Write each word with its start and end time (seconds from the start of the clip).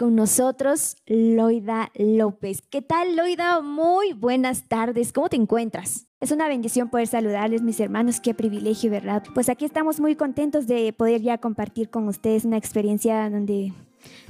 con 0.00 0.14
nosotros 0.14 0.96
Loida 1.04 1.90
López. 1.94 2.62
¿Qué 2.62 2.80
tal, 2.80 3.16
Loida? 3.16 3.60
Muy 3.60 4.14
buenas 4.14 4.66
tardes. 4.66 5.12
¿Cómo 5.12 5.28
te 5.28 5.36
encuentras? 5.36 6.06
Es 6.20 6.30
una 6.30 6.48
bendición 6.48 6.88
poder 6.88 7.06
saludarles, 7.06 7.60
mis 7.60 7.78
hermanos. 7.80 8.18
Qué 8.18 8.32
privilegio, 8.32 8.90
¿verdad? 8.90 9.22
Pues 9.34 9.50
aquí 9.50 9.66
estamos 9.66 10.00
muy 10.00 10.16
contentos 10.16 10.66
de 10.66 10.94
poder 10.94 11.20
ya 11.20 11.36
compartir 11.36 11.90
con 11.90 12.08
ustedes 12.08 12.46
una 12.46 12.56
experiencia 12.56 13.28
donde 13.28 13.74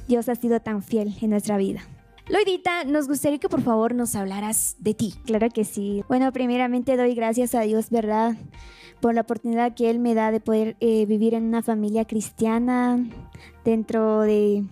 Dios 0.09 0.27
ha 0.27 0.35
sido 0.35 0.59
tan 0.59 0.83
fiel 0.83 1.15
en 1.21 1.29
nuestra 1.29 1.55
vida. 1.55 1.79
Loidita, 2.27 2.83
nos 2.83 3.07
gustaría 3.07 3.39
que 3.39 3.47
por 3.47 3.61
favor 3.61 3.95
nos 3.95 4.13
hablaras 4.17 4.75
de 4.77 4.93
ti. 4.93 5.13
Claro 5.25 5.47
que 5.51 5.63
sí. 5.63 6.03
Bueno, 6.09 6.33
primeramente 6.33 6.97
doy 6.97 7.15
gracias 7.15 7.55
a 7.55 7.61
Dios, 7.61 7.89
¿verdad? 7.91 8.35
Por 8.99 9.15
la 9.15 9.21
oportunidad 9.21 9.73
que 9.73 9.89
Él 9.89 9.99
me 9.99 10.15
da 10.15 10.31
de 10.31 10.41
poder 10.41 10.75
eh, 10.81 11.05
vivir 11.05 11.33
en 11.33 11.45
una 11.45 11.61
familia 11.61 12.03
cristiana 12.03 13.01
dentro 13.63 14.21
de 14.21 14.65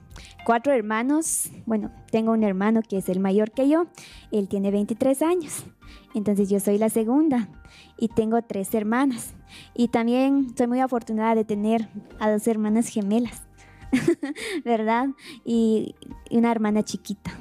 cuatro 0.46 0.74
hermanos. 0.74 1.50
Bueno, 1.66 1.92
tengo 2.12 2.32
un 2.32 2.44
hermano 2.44 2.82
que 2.82 2.98
es 2.98 3.10
el 3.10 3.20
mayor 3.20 3.52
que 3.52 3.70
yo. 3.70 3.86
Él 4.32 4.48
tiene 4.48 4.72
23 4.72 5.22
años. 5.22 5.66
Entonces 6.14 6.50
yo 6.50 6.60
soy 6.60 6.78
la 6.78 6.90
segunda 6.90 7.50
y 7.98 8.08
tengo 8.10 8.42
tres 8.42 8.74
hermanas. 8.74 9.34
Y 9.74 9.90
también 9.90 10.56
soy 10.58 10.68
muy 10.68 10.80
afortunada 10.80 11.36
de 11.36 11.46
tener 11.46 11.90
a 12.20 12.32
dos 12.32 12.48
hermanas 12.48 12.88
gemelas, 12.88 13.44
¿verdad? 14.66 15.10
Y 15.44 15.96
una 16.32 16.52
hermana 16.52 16.84
chiquita. 16.84 17.32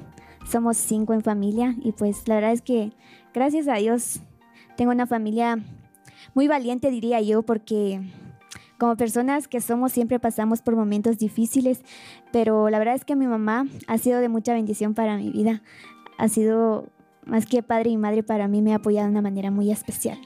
Somos 0.46 0.76
cinco 0.78 1.12
en 1.12 1.22
familia 1.22 1.74
y 1.82 1.92
pues 1.92 2.26
la 2.26 2.36
verdad 2.36 2.52
es 2.52 2.62
que 2.62 2.92
gracias 3.34 3.68
a 3.68 3.74
Dios 3.74 4.20
tengo 4.76 4.92
una 4.92 5.06
familia 5.06 5.58
muy 6.34 6.48
valiente, 6.48 6.90
diría 6.90 7.20
yo, 7.20 7.42
porque 7.42 8.00
como 8.78 8.96
personas 8.96 9.48
que 9.48 9.60
somos 9.60 9.92
siempre 9.92 10.18
pasamos 10.20 10.62
por 10.62 10.76
momentos 10.76 11.18
difíciles, 11.18 11.82
pero 12.32 12.70
la 12.70 12.78
verdad 12.78 12.94
es 12.94 13.04
que 13.04 13.16
mi 13.16 13.26
mamá 13.26 13.66
ha 13.86 13.98
sido 13.98 14.20
de 14.20 14.28
mucha 14.28 14.54
bendición 14.54 14.94
para 14.94 15.16
mi 15.16 15.30
vida. 15.30 15.62
Ha 16.16 16.28
sido 16.28 16.86
más 17.26 17.46
que 17.46 17.62
padre 17.62 17.90
y 17.90 17.96
madre 17.96 18.22
para 18.22 18.48
mí, 18.48 18.62
me 18.62 18.72
ha 18.72 18.76
apoyado 18.76 19.06
de 19.06 19.12
una 19.12 19.22
manera 19.22 19.50
muy 19.50 19.70
especial. 19.70 20.18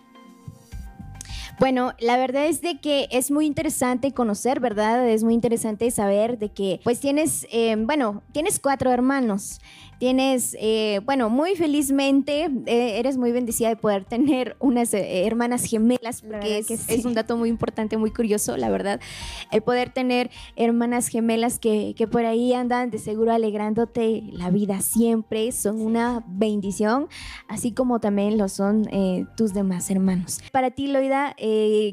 Bueno, 1.62 1.92
la 2.00 2.16
verdad 2.16 2.46
es 2.46 2.60
de 2.60 2.80
que 2.80 3.06
es 3.12 3.30
muy 3.30 3.46
interesante 3.46 4.10
conocer, 4.10 4.58
¿verdad? 4.58 5.08
Es 5.08 5.22
muy 5.22 5.32
interesante 5.32 5.88
saber 5.92 6.36
de 6.36 6.48
que, 6.48 6.80
pues 6.82 6.98
tienes, 6.98 7.46
eh, 7.52 7.76
bueno, 7.78 8.20
tienes 8.32 8.58
cuatro 8.58 8.90
hermanos. 8.90 9.60
Tienes, 10.02 10.56
eh, 10.58 11.00
bueno, 11.04 11.30
muy 11.30 11.54
felizmente, 11.54 12.50
eh, 12.66 12.98
eres 12.98 13.16
muy 13.16 13.30
bendecida 13.30 13.68
de 13.68 13.76
poder 13.76 14.04
tener 14.04 14.56
unas 14.58 14.92
eh, 14.94 15.24
hermanas 15.28 15.62
gemelas, 15.64 16.22
porque 16.22 16.58
es, 16.58 16.70
es, 16.72 17.04
un 17.04 17.14
dato 17.14 17.36
muy 17.36 17.48
importante, 17.48 17.96
muy 17.96 18.10
curioso, 18.10 18.56
la 18.56 18.68
verdad. 18.68 19.00
El 19.52 19.62
poder 19.62 19.92
tener 19.92 20.28
hermanas 20.56 21.06
gemelas 21.06 21.60
que, 21.60 21.94
que 21.96 22.08
por 22.08 22.26
ahí 22.26 22.52
andan 22.52 22.90
de 22.90 22.98
seguro 22.98 23.32
alegrándote 23.32 24.24
la 24.32 24.50
vida 24.50 24.80
siempre, 24.80 25.52
son 25.52 25.80
una 25.80 26.24
bendición, 26.26 27.06
así 27.46 27.70
como 27.70 28.00
también 28.00 28.38
lo 28.38 28.48
son 28.48 28.88
tus 29.36 29.54
demás 29.54 29.88
hermanos. 29.88 30.40
Para 30.50 30.72
ti, 30.72 30.88
Loida, 30.88 31.36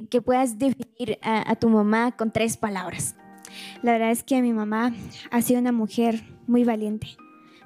que 0.09 0.21
puedas 0.21 0.57
definir 0.57 1.19
a, 1.21 1.55
tu 1.55 1.69
mamá 1.69 2.11
con 2.11 2.31
tres 2.31 2.57
palabras. 2.57 3.15
La 3.81 3.93
verdad 3.93 4.11
es 4.11 4.23
que 4.23 4.41
mi 4.41 4.53
mamá 4.53 4.93
ha 5.31 5.41
sido 5.41 5.59
una 5.59 5.71
mujer 5.71 6.23
muy 6.47 6.63
valiente 6.63 7.17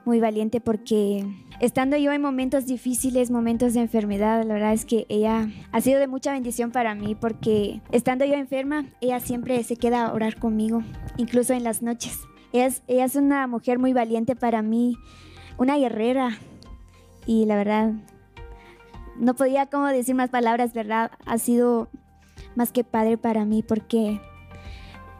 muy 0.05 0.19
valiente 0.19 0.59
porque 0.59 1.25
estando 1.59 1.97
yo 1.97 2.11
en 2.11 2.21
momentos 2.21 2.65
difíciles, 2.65 3.31
momentos 3.31 3.73
de 3.73 3.81
enfermedad, 3.81 4.43
la 4.43 4.53
verdad 4.53 4.73
es 4.73 4.85
que 4.85 5.05
ella 5.09 5.49
ha 5.71 5.81
sido 5.81 5.99
de 5.99 6.07
mucha 6.07 6.33
bendición 6.33 6.71
para 6.71 6.95
mí 6.95 7.15
porque 7.15 7.81
estando 7.91 8.25
yo 8.25 8.33
enferma, 8.33 8.85
ella 9.01 9.19
siempre 9.19 9.63
se 9.63 9.77
queda 9.77 10.07
a 10.07 10.13
orar 10.13 10.37
conmigo, 10.39 10.83
incluso 11.17 11.53
en 11.53 11.63
las 11.63 11.81
noches. 11.81 12.19
Ella 12.51 12.65
es, 12.65 12.83
ella 12.87 13.05
es 13.05 13.15
una 13.15 13.47
mujer 13.47 13.79
muy 13.79 13.93
valiente 13.93 14.35
para 14.35 14.61
mí, 14.61 14.97
una 15.57 15.77
guerrera 15.77 16.37
y 17.25 17.45
la 17.45 17.55
verdad 17.55 17.93
no 19.17 19.35
podía 19.35 19.67
como 19.67 19.87
decir 19.87 20.15
más 20.15 20.29
palabras, 20.29 20.73
¿verdad? 20.73 21.11
Ha 21.25 21.37
sido 21.37 21.89
más 22.55 22.71
que 22.71 22.83
padre 22.83 23.17
para 23.17 23.45
mí 23.45 23.63
porque 23.63 24.19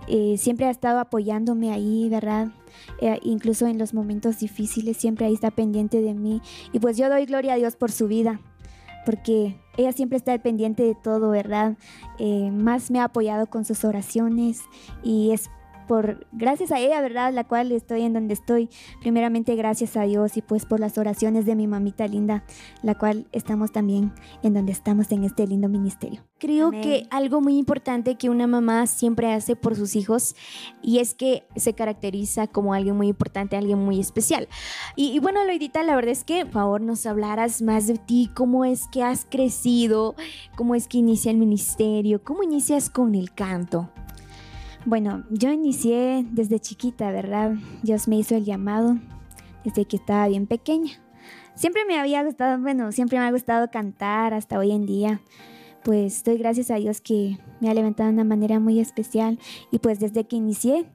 eh, 0.08 0.36
siempre 0.38 0.66
ha 0.66 0.70
estado 0.70 1.00
apoyándome 1.00 1.72
ahí, 1.72 2.10
¿verdad? 2.10 2.50
Eh, 3.00 3.20
incluso 3.24 3.68
en 3.68 3.78
los 3.78 3.94
momentos 3.94 4.40
difíciles, 4.40 4.98
siempre 4.98 5.26
ahí 5.26 5.34
está 5.34 5.52
pendiente 5.52 6.02
de 6.02 6.14
mí. 6.14 6.42
Y 6.72 6.80
pues 6.80 6.98
yo 6.98 7.10
doy 7.10 7.26
gloria 7.26 7.54
a 7.54 7.58
Dios 7.58 7.76
por 7.76 7.92
su 7.92 8.08
vida, 8.08 8.42
porque 9.06 9.60
ella 9.78 9.92
siempre 9.92 10.18
está 10.18 10.38
pendiente 10.40 10.84
de 10.84 10.96
todo, 10.96 11.30
¿verdad? 11.30 11.78
Eh, 12.20 12.52
más 12.52 12.92
me 12.92 13.00
ha 13.00 13.06
apoyado 13.06 13.48
con 13.48 13.66
sus 13.66 13.86
oraciones 13.86 14.62
y 15.04 15.32
es 15.32 15.50
por 15.94 16.26
gracias 16.32 16.72
a 16.72 16.80
ella, 16.80 17.00
¿verdad? 17.02 17.32
La 17.32 17.44
cual 17.44 17.72
estoy 17.72 18.02
en 18.02 18.14
donde 18.14 18.34
estoy. 18.34 18.68
Primeramente 19.02 19.56
gracias 19.56 19.96
a 19.96 20.02
Dios 20.02 20.38
y 20.38 20.42
pues 20.42 20.66
por 20.66 20.80
las 20.80 20.98
oraciones 20.98 21.46
de 21.46 21.54
mi 21.54 21.68
mamita 21.68 22.08
linda, 22.08 22.44
la 22.82 22.98
cual 22.98 23.28
estamos 23.32 23.72
también 23.72 24.12
en 24.42 24.56
donde 24.56 24.72
estamos 24.72 25.12
en 25.12 25.24
este 25.24 25.46
lindo 25.46 25.70
ministerio. 25.70 26.24
Creo 26.40 26.72
que 26.72 27.06
algo 27.12 27.42
muy 27.42 27.60
importante 27.60 28.16
que 28.16 28.32
una 28.32 28.48
mamá 28.48 28.88
siempre 28.88 29.32
hace 29.32 29.56
por 29.56 29.76
sus 29.76 29.96
hijos 29.96 30.36
y 30.82 30.98
es 30.98 31.14
que 31.14 31.44
se 31.58 31.74
caracteriza 31.74 32.48
como 32.48 32.74
alguien 32.74 32.98
muy 32.98 33.10
importante, 33.10 33.56
alguien 33.56 33.78
muy 33.78 34.00
especial. 34.00 34.48
Y, 34.96 35.12
y 35.12 35.20
bueno, 35.20 35.46
Loidita, 35.46 35.84
la 35.84 35.96
verdad 35.96 36.12
es 36.12 36.24
que, 36.24 36.44
por 36.44 36.54
favor, 36.54 36.82
nos 36.82 37.06
hablaras 37.06 37.62
más 37.62 37.86
de 37.86 38.00
ti, 38.00 38.32
cómo 38.34 38.66
es 38.66 38.88
que 38.88 39.04
has 39.04 39.26
crecido, 39.30 40.16
cómo 40.56 40.74
es 40.74 40.88
que 40.88 40.98
inicia 40.98 41.30
el 41.30 41.38
ministerio, 41.38 42.24
cómo 42.24 42.42
inicias 42.42 42.90
con 42.90 43.14
el 43.14 43.32
canto. 43.32 43.92
Bueno, 44.86 45.24
yo 45.30 45.50
inicié 45.50 46.26
desde 46.32 46.60
chiquita, 46.60 47.10
¿verdad? 47.12 47.56
Dios 47.84 48.10
me 48.10 48.18
hizo 48.18 48.36
el 48.36 48.44
llamado 48.44 48.98
desde 49.64 49.86
que 49.86 49.96
estaba 49.96 50.28
bien 50.28 50.46
pequeña. 50.46 50.92
Siempre 51.56 51.86
me 51.86 51.98
había 51.98 52.22
gustado, 52.24 52.60
bueno, 52.62 52.92
siempre 52.92 53.18
me 53.18 53.26
ha 53.26 53.32
gustado 53.32 53.72
cantar 53.72 54.34
hasta 54.34 54.60
hoy 54.60 54.72
en 54.72 54.86
día. 54.86 55.22
Pues 55.86 56.24
doy 56.26 56.38
gracias 56.38 56.70
a 56.70 56.76
Dios 56.76 57.00
que 57.00 57.38
me 57.62 57.70
ha 57.70 57.74
levantado 57.74 58.08
de 58.08 58.14
una 58.14 58.26
manera 58.26 58.60
muy 58.60 58.80
especial 58.80 59.40
y 59.72 59.80
pues 59.80 60.00
desde 60.00 60.26
que 60.26 60.36
inicié, 60.36 60.86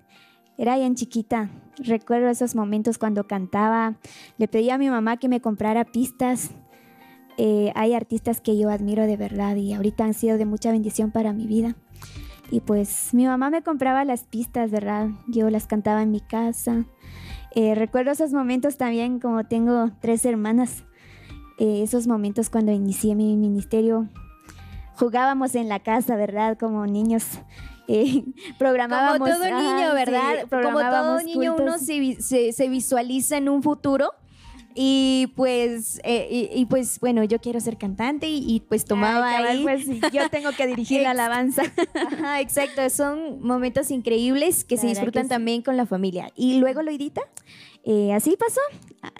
era 0.58 0.76
bien 0.76 0.94
chiquita. 0.94 1.48
Recuerdo 1.78 2.28
esos 2.28 2.54
momentos 2.54 2.98
cuando 2.98 3.26
cantaba, 3.26 3.96
le 4.36 4.48
pedí 4.48 4.68
a 4.68 4.76
mi 4.76 4.90
mamá 4.90 5.16
que 5.16 5.28
me 5.28 5.40
comprara 5.40 5.84
pistas. 5.84 6.50
Eh, 7.38 7.72
hay 7.74 7.94
artistas 7.94 8.40
que 8.42 8.58
yo 8.58 8.68
admiro 8.68 9.06
de 9.06 9.16
verdad 9.16 9.56
y 9.56 9.72
ahorita 9.72 10.04
han 10.04 10.14
sido 10.14 10.36
de 10.36 10.44
mucha 10.44 10.72
bendición 10.72 11.10
para 11.10 11.32
mi 11.32 11.46
vida. 11.46 11.76
Y 12.50 12.60
pues 12.60 13.12
mi 13.12 13.26
mamá 13.26 13.50
me 13.50 13.62
compraba 13.62 14.04
las 14.04 14.24
pistas, 14.24 14.70
¿verdad? 14.70 15.08
Yo 15.26 15.50
las 15.50 15.66
cantaba 15.66 16.02
en 16.02 16.10
mi 16.10 16.20
casa. 16.20 16.86
Eh, 17.54 17.74
recuerdo 17.74 18.12
esos 18.12 18.32
momentos 18.32 18.76
también, 18.76 19.20
como 19.20 19.44
tengo 19.44 19.90
tres 20.00 20.24
hermanas, 20.24 20.84
eh, 21.58 21.82
esos 21.82 22.06
momentos 22.06 22.50
cuando 22.50 22.72
inicié 22.72 23.14
mi 23.14 23.36
ministerio, 23.36 24.08
jugábamos 24.94 25.54
en 25.54 25.68
la 25.68 25.80
casa, 25.80 26.16
¿verdad? 26.16 26.56
Como 26.58 26.86
niños. 26.86 27.24
Eh, 27.86 28.24
programábamos. 28.58 29.18
Como 29.18 29.32
todo 29.32 29.44
niño, 29.44 29.94
¿verdad? 29.94 30.46
Como 30.50 30.78
todo 30.78 31.22
niño, 31.22 31.56
uno 31.58 31.78
se, 31.78 32.20
se, 32.20 32.52
se 32.52 32.68
visualiza 32.68 33.36
en 33.36 33.48
un 33.48 33.62
futuro 33.62 34.12
y 34.80 35.32
pues, 35.34 36.00
eh, 36.04 36.52
y, 36.54 36.64
pues 36.66 37.00
bueno, 37.00 37.24
yo 37.24 37.40
quiero 37.40 37.58
ser 37.58 37.78
cantante 37.78 38.28
y, 38.28 38.60
pues 38.68 38.84
tomaba 38.84 39.28
ahí. 39.28 39.64
Pues, 39.64 39.86
yo 40.12 40.30
tengo 40.30 40.52
que 40.52 40.68
dirigir 40.68 41.02
la 41.02 41.10
alabanza. 41.18 41.64
Ajá, 41.94 42.40
exacto. 42.40 42.88
Son 42.88 43.42
momentos 43.42 43.90
increíbles 43.90 44.62
que 44.62 44.76
se 44.76 44.86
disfrutan 44.86 45.26
también 45.26 45.62
con 45.62 45.76
la 45.76 45.84
familia. 45.84 46.30
¿Y 46.36 46.60
luego 46.60 46.82
lo 46.82 46.92
edita? 46.92 47.22
Eh, 47.82 48.12
así 48.12 48.36
pasó. 48.36 48.60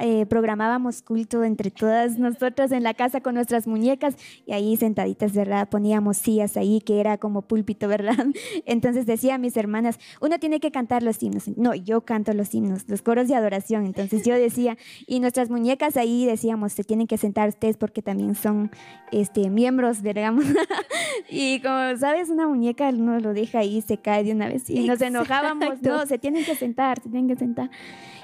Eh, 0.01 0.27
programábamos 0.27 1.03
culto 1.03 1.45
entre 1.45 1.71
todas 1.71 2.19
nosotras 2.19 2.73
en 2.73 2.83
la 2.83 2.95
casa 2.95 3.21
con 3.21 3.35
nuestras 3.35 3.67
muñecas 3.67 4.17
y 4.47 4.53
ahí 4.53 4.77
sentaditas, 4.77 5.33
¿verdad? 5.33 5.69
Poníamos 5.69 6.17
sillas 6.17 6.57
ahí 6.57 6.81
que 6.81 7.01
era 7.01 7.19
como 7.19 7.43
púlpito, 7.43 7.89
¿verdad? 7.89 8.27
Entonces 8.67 9.07
decía 9.07 9.37
a 9.37 9.39
mis 9.39 9.57
hermanas, 9.57 9.99
uno 10.21 10.39
tiene 10.39 10.61
que 10.61 10.71
cantar 10.71 11.03
los 11.03 11.23
himnos. 11.23 11.49
No, 11.57 11.75
yo 11.75 12.01
canto 12.03 12.33
los 12.33 12.55
himnos, 12.55 12.89
los 12.89 13.03
coros 13.03 13.29
de 13.29 13.35
adoración. 13.35 13.87
Entonces 13.87 14.25
yo 14.25 14.35
decía, 14.35 14.77
y 15.07 15.21
nuestras 15.21 15.51
muñecas 15.51 15.97
ahí 15.97 16.27
decíamos, 16.27 16.73
se 16.73 16.85
tienen 16.85 17.07
que 17.07 17.19
sentar 17.19 17.49
ustedes 17.49 17.77
porque 17.77 18.03
también 18.03 18.35
son 18.35 18.71
este, 19.13 19.49
miembros, 19.51 20.03
digamos. 20.03 20.45
y 21.31 21.61
como 21.61 21.97
sabes, 21.97 22.31
una 22.31 22.47
muñeca 22.49 22.89
uno 22.89 23.19
lo 23.21 23.33
deja 23.33 23.61
ahí, 23.61 23.81
se 23.81 23.99
cae 23.99 24.25
de 24.25 24.33
una 24.33 24.49
vez 24.49 24.69
y 24.71 24.87
nos 24.87 25.01
enojábamos, 25.01 25.83
no, 25.83 26.07
se 26.07 26.19
tienen 26.19 26.45
que 26.45 26.55
sentar, 26.55 27.01
se 27.03 27.09
tienen 27.09 27.29
que 27.29 27.37
sentar 27.37 27.71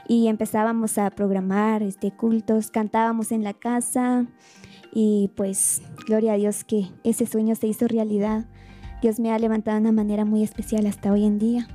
y 0.09 0.29
empezábamos 0.29 0.99
a 0.99 1.11
programar 1.11 1.83
este, 1.83 2.11
cultos, 2.11 2.71
cantábamos 2.71 3.33
en 3.33 3.43
la 3.43 3.55
casa 3.55 4.27
y 4.93 5.31
pues 5.37 5.83
gloria 6.06 6.35
a 6.35 6.37
Dios 6.37 6.65
que 6.65 6.89
ese 7.03 7.27
sueño 7.27 7.55
se 7.55 7.67
hizo 7.67 7.89
realidad. 7.89 8.47
Dios 9.03 9.21
me 9.21 9.33
ha 9.33 9.39
levantado 9.39 9.77
de 9.77 9.83
una 9.83 9.93
manera 9.93 10.25
muy 10.25 10.43
especial 10.43 10.87
hasta 10.87 11.12
hoy 11.12 11.25
en 11.25 11.39
día. 11.39 11.69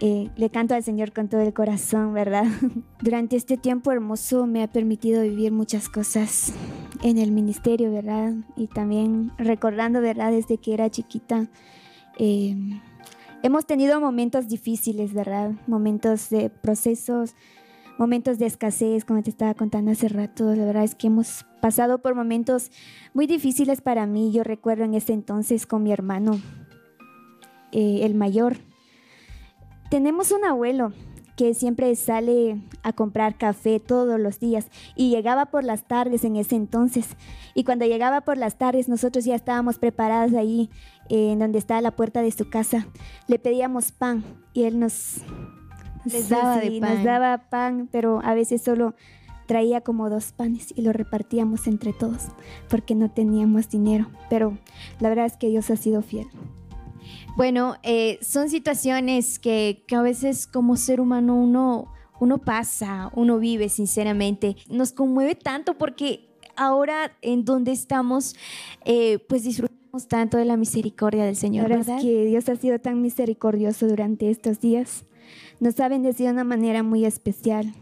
Eh, 0.00 0.30
le 0.36 0.50
canto 0.50 0.74
al 0.74 0.82
Señor 0.82 1.12
con 1.12 1.28
todo 1.28 1.40
el 1.40 1.54
corazón, 1.54 2.12
¿verdad? 2.12 2.44
Durante 3.00 3.36
este 3.36 3.56
tiempo 3.56 3.92
hermoso 3.92 4.46
me 4.46 4.62
ha 4.62 4.70
permitido 4.70 5.22
vivir 5.22 5.52
muchas 5.52 5.88
cosas 5.88 6.52
en 7.02 7.16
el 7.16 7.32
ministerio, 7.32 7.90
¿verdad? 7.90 8.34
Y 8.56 8.66
también 8.66 9.32
recordando, 9.38 10.02
¿verdad? 10.02 10.32
Desde 10.32 10.58
que 10.58 10.74
era 10.74 10.90
chiquita, 10.90 11.48
eh, 12.18 12.54
hemos 13.46 13.64
tenido 13.64 14.00
momentos 14.00 14.48
difíciles, 14.48 15.14
¿verdad? 15.14 15.52
Momentos 15.68 16.30
de 16.30 16.50
procesos, 16.50 17.36
momentos 17.96 18.40
de 18.40 18.46
escasez, 18.46 19.04
como 19.04 19.22
te 19.22 19.30
estaba 19.30 19.54
contando 19.54 19.92
hace 19.92 20.08
rato. 20.08 20.52
La 20.56 20.64
verdad 20.64 20.82
es 20.82 20.96
que 20.96 21.06
hemos 21.06 21.46
pasado 21.62 21.98
por 21.98 22.16
momentos 22.16 22.72
muy 23.14 23.28
difíciles 23.28 23.80
para 23.80 24.04
mí. 24.06 24.32
Yo 24.32 24.42
recuerdo 24.42 24.82
en 24.82 24.94
ese 24.94 25.12
entonces 25.12 25.64
con 25.64 25.84
mi 25.84 25.92
hermano, 25.92 26.40
eh, 27.70 28.00
el 28.02 28.16
mayor. 28.16 28.56
Tenemos 29.90 30.32
un 30.32 30.44
abuelo 30.44 30.92
que 31.36 31.54
siempre 31.54 31.94
sale 31.94 32.60
a 32.82 32.92
comprar 32.92 33.36
café 33.36 33.78
todos 33.78 34.18
los 34.18 34.40
días 34.40 34.68
y 34.96 35.10
llegaba 35.10 35.46
por 35.46 35.62
las 35.62 35.84
tardes 35.84 36.24
en 36.24 36.34
ese 36.34 36.56
entonces. 36.56 37.10
Y 37.54 37.62
cuando 37.62 37.84
llegaba 37.84 38.22
por 38.22 38.38
las 38.38 38.56
tardes 38.56 38.88
nosotros 38.88 39.24
ya 39.24 39.36
estábamos 39.36 39.78
preparados 39.78 40.34
ahí 40.34 40.70
en 41.08 41.38
donde 41.38 41.58
está 41.58 41.80
la 41.80 41.90
puerta 41.90 42.22
de 42.22 42.30
su 42.30 42.48
casa. 42.48 42.86
Le 43.28 43.38
pedíamos 43.38 43.92
pan 43.92 44.24
y 44.52 44.64
él 44.64 44.78
nos, 44.78 45.18
daba, 46.28 46.60
nos 46.62 47.04
daba 47.04 47.48
pan, 47.48 47.88
pero 47.90 48.20
a 48.22 48.34
veces 48.34 48.62
solo 48.62 48.94
traía 49.46 49.80
como 49.80 50.10
dos 50.10 50.32
panes 50.32 50.74
y 50.76 50.82
lo 50.82 50.92
repartíamos 50.92 51.66
entre 51.66 51.92
todos 51.92 52.24
porque 52.68 52.94
no 52.94 53.10
teníamos 53.10 53.68
dinero. 53.68 54.10
Pero 54.28 54.58
la 55.00 55.08
verdad 55.08 55.26
es 55.26 55.36
que 55.36 55.48
Dios 55.48 55.70
ha 55.70 55.76
sido 55.76 56.02
fiel. 56.02 56.26
Bueno, 57.36 57.76
eh, 57.82 58.18
son 58.22 58.48
situaciones 58.48 59.38
que, 59.38 59.84
a 59.94 60.02
veces 60.02 60.46
como 60.46 60.76
ser 60.76 61.00
humano 61.00 61.34
uno, 61.36 61.92
uno 62.18 62.38
pasa, 62.38 63.10
uno 63.14 63.38
vive 63.38 63.68
sinceramente. 63.68 64.56
Nos 64.68 64.92
conmueve 64.92 65.34
tanto 65.34 65.74
porque 65.74 66.30
ahora 66.56 67.12
en 67.20 67.44
donde 67.44 67.72
estamos, 67.72 68.34
eh, 68.84 69.18
pues 69.28 69.44
disfrutamos 69.44 69.75
tanto 70.00 70.36
de 70.36 70.44
la 70.44 70.56
misericordia 70.56 71.24
del 71.24 71.36
Señor. 71.36 71.68
Verdad 71.68 71.96
es 71.96 72.02
que 72.02 72.24
Dios 72.26 72.48
ha 72.48 72.56
sido 72.56 72.78
tan 72.78 73.02
misericordioso 73.02 73.88
durante 73.88 74.30
estos 74.30 74.60
días. 74.60 75.04
Nos 75.60 75.80
ha 75.80 75.88
bendecido 75.88 76.28
de 76.28 76.34
una 76.34 76.44
manera 76.44 76.82
muy 76.82 77.04
especial. 77.04 77.72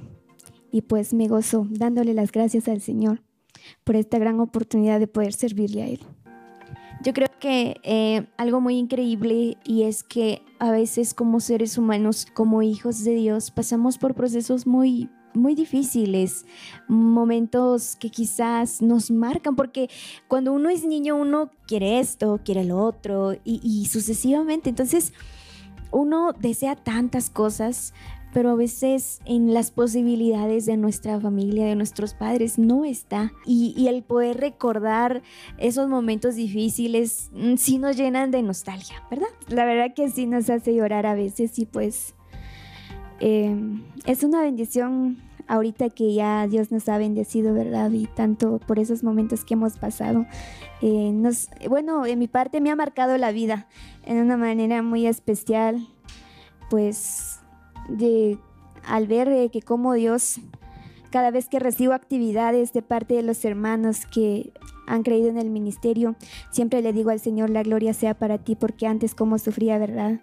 Y 0.70 0.82
pues 0.82 1.14
me 1.14 1.28
gozo 1.28 1.66
dándole 1.70 2.14
las 2.14 2.32
gracias 2.32 2.68
al 2.68 2.80
Señor 2.80 3.22
por 3.84 3.96
esta 3.96 4.18
gran 4.18 4.40
oportunidad 4.40 4.98
de 4.98 5.06
poder 5.06 5.32
servirle 5.32 5.82
a 5.82 5.86
Él. 5.86 6.00
Yo 7.02 7.12
creo 7.12 7.28
que 7.38 7.76
eh, 7.82 8.26
algo 8.36 8.60
muy 8.60 8.78
increíble 8.78 9.58
y 9.64 9.82
es 9.82 10.02
que 10.02 10.42
a 10.58 10.70
veces 10.70 11.12
como 11.12 11.40
seres 11.40 11.76
humanos, 11.76 12.26
como 12.32 12.62
hijos 12.62 13.04
de 13.04 13.14
Dios, 13.14 13.50
pasamos 13.50 13.98
por 13.98 14.14
procesos 14.14 14.66
muy 14.66 15.10
muy 15.34 15.54
difíciles, 15.54 16.46
momentos 16.88 17.96
que 17.96 18.10
quizás 18.10 18.80
nos 18.82 19.10
marcan, 19.10 19.56
porque 19.56 19.90
cuando 20.28 20.52
uno 20.52 20.70
es 20.70 20.84
niño 20.84 21.16
uno 21.16 21.50
quiere 21.66 22.00
esto, 22.00 22.40
quiere 22.44 22.64
lo 22.64 22.78
otro 22.78 23.34
y, 23.44 23.60
y 23.62 23.86
sucesivamente. 23.86 24.70
Entonces 24.70 25.12
uno 25.90 26.32
desea 26.32 26.74
tantas 26.76 27.30
cosas, 27.30 27.94
pero 28.34 28.50
a 28.50 28.54
veces 28.56 29.20
en 29.24 29.54
las 29.54 29.70
posibilidades 29.70 30.66
de 30.66 30.76
nuestra 30.76 31.20
familia, 31.20 31.66
de 31.66 31.76
nuestros 31.76 32.14
padres, 32.14 32.58
no 32.58 32.84
está. 32.84 33.32
Y, 33.46 33.86
el 33.86 34.02
poder 34.02 34.38
recordar 34.38 35.22
esos 35.56 35.88
momentos 35.88 36.34
difíciles 36.34 37.30
mm, 37.32 37.54
sí 37.56 37.78
nos 37.78 37.96
llenan 37.96 38.32
de 38.32 38.42
nostalgia, 38.42 39.02
¿verdad? 39.08 39.28
La 39.48 39.64
verdad 39.64 39.94
que 39.94 40.10
sí 40.10 40.26
nos 40.26 40.50
hace 40.50 40.74
llorar 40.74 41.06
a 41.06 41.14
veces 41.14 41.58
y 41.60 41.66
pues 41.66 42.14
em, 43.24 43.82
es 44.06 44.22
una 44.22 44.42
bendición 44.42 45.18
ahorita 45.46 45.90
que 45.90 46.14
ya 46.14 46.46
Dios 46.46 46.70
nos 46.70 46.88
ha 46.88 46.98
bendecido, 46.98 47.54
¿verdad? 47.54 47.90
Y 47.90 48.06
tanto 48.06 48.58
por 48.66 48.78
esos 48.78 49.02
momentos 49.02 49.44
que 49.44 49.54
hemos 49.54 49.76
pasado. 49.78 50.26
Eh, 50.82 51.12
nos, 51.12 51.48
bueno, 51.68 52.06
en 52.06 52.18
mi 52.18 52.28
parte 52.28 52.60
me 52.60 52.70
ha 52.70 52.76
marcado 52.76 53.16
la 53.18 53.32
vida 53.32 53.66
en 54.04 54.18
una 54.18 54.36
manera 54.36 54.82
muy 54.82 55.06
especial, 55.06 55.86
pues 56.70 57.40
de 57.88 58.38
al 58.86 59.06
ver 59.06 59.28
eh, 59.28 59.50
que 59.50 59.62
como 59.62 59.94
Dios, 59.94 60.40
cada 61.10 61.30
vez 61.30 61.48
que 61.48 61.58
recibo 61.58 61.92
actividades 61.92 62.72
de 62.72 62.82
parte 62.82 63.14
de 63.14 63.22
los 63.22 63.44
hermanos 63.44 64.06
que 64.06 64.52
han 64.86 65.02
creído 65.02 65.28
en 65.28 65.38
el 65.38 65.50
ministerio, 65.50 66.16
siempre 66.50 66.82
le 66.82 66.92
digo 66.92 67.10
al 67.10 67.20
Señor, 67.20 67.50
la 67.50 67.62
gloria 67.62 67.94
sea 67.94 68.14
para 68.14 68.38
ti, 68.38 68.56
porque 68.56 68.86
antes 68.86 69.14
como 69.14 69.38
sufría, 69.38 69.78
¿verdad? 69.78 70.20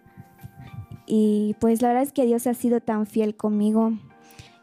Y 1.05 1.55
pues 1.59 1.81
la 1.81 1.89
verdad 1.89 2.03
es 2.03 2.13
que 2.13 2.25
Dios 2.25 2.47
ha 2.47 2.53
sido 2.53 2.79
tan 2.79 3.05
fiel 3.05 3.35
conmigo, 3.35 3.93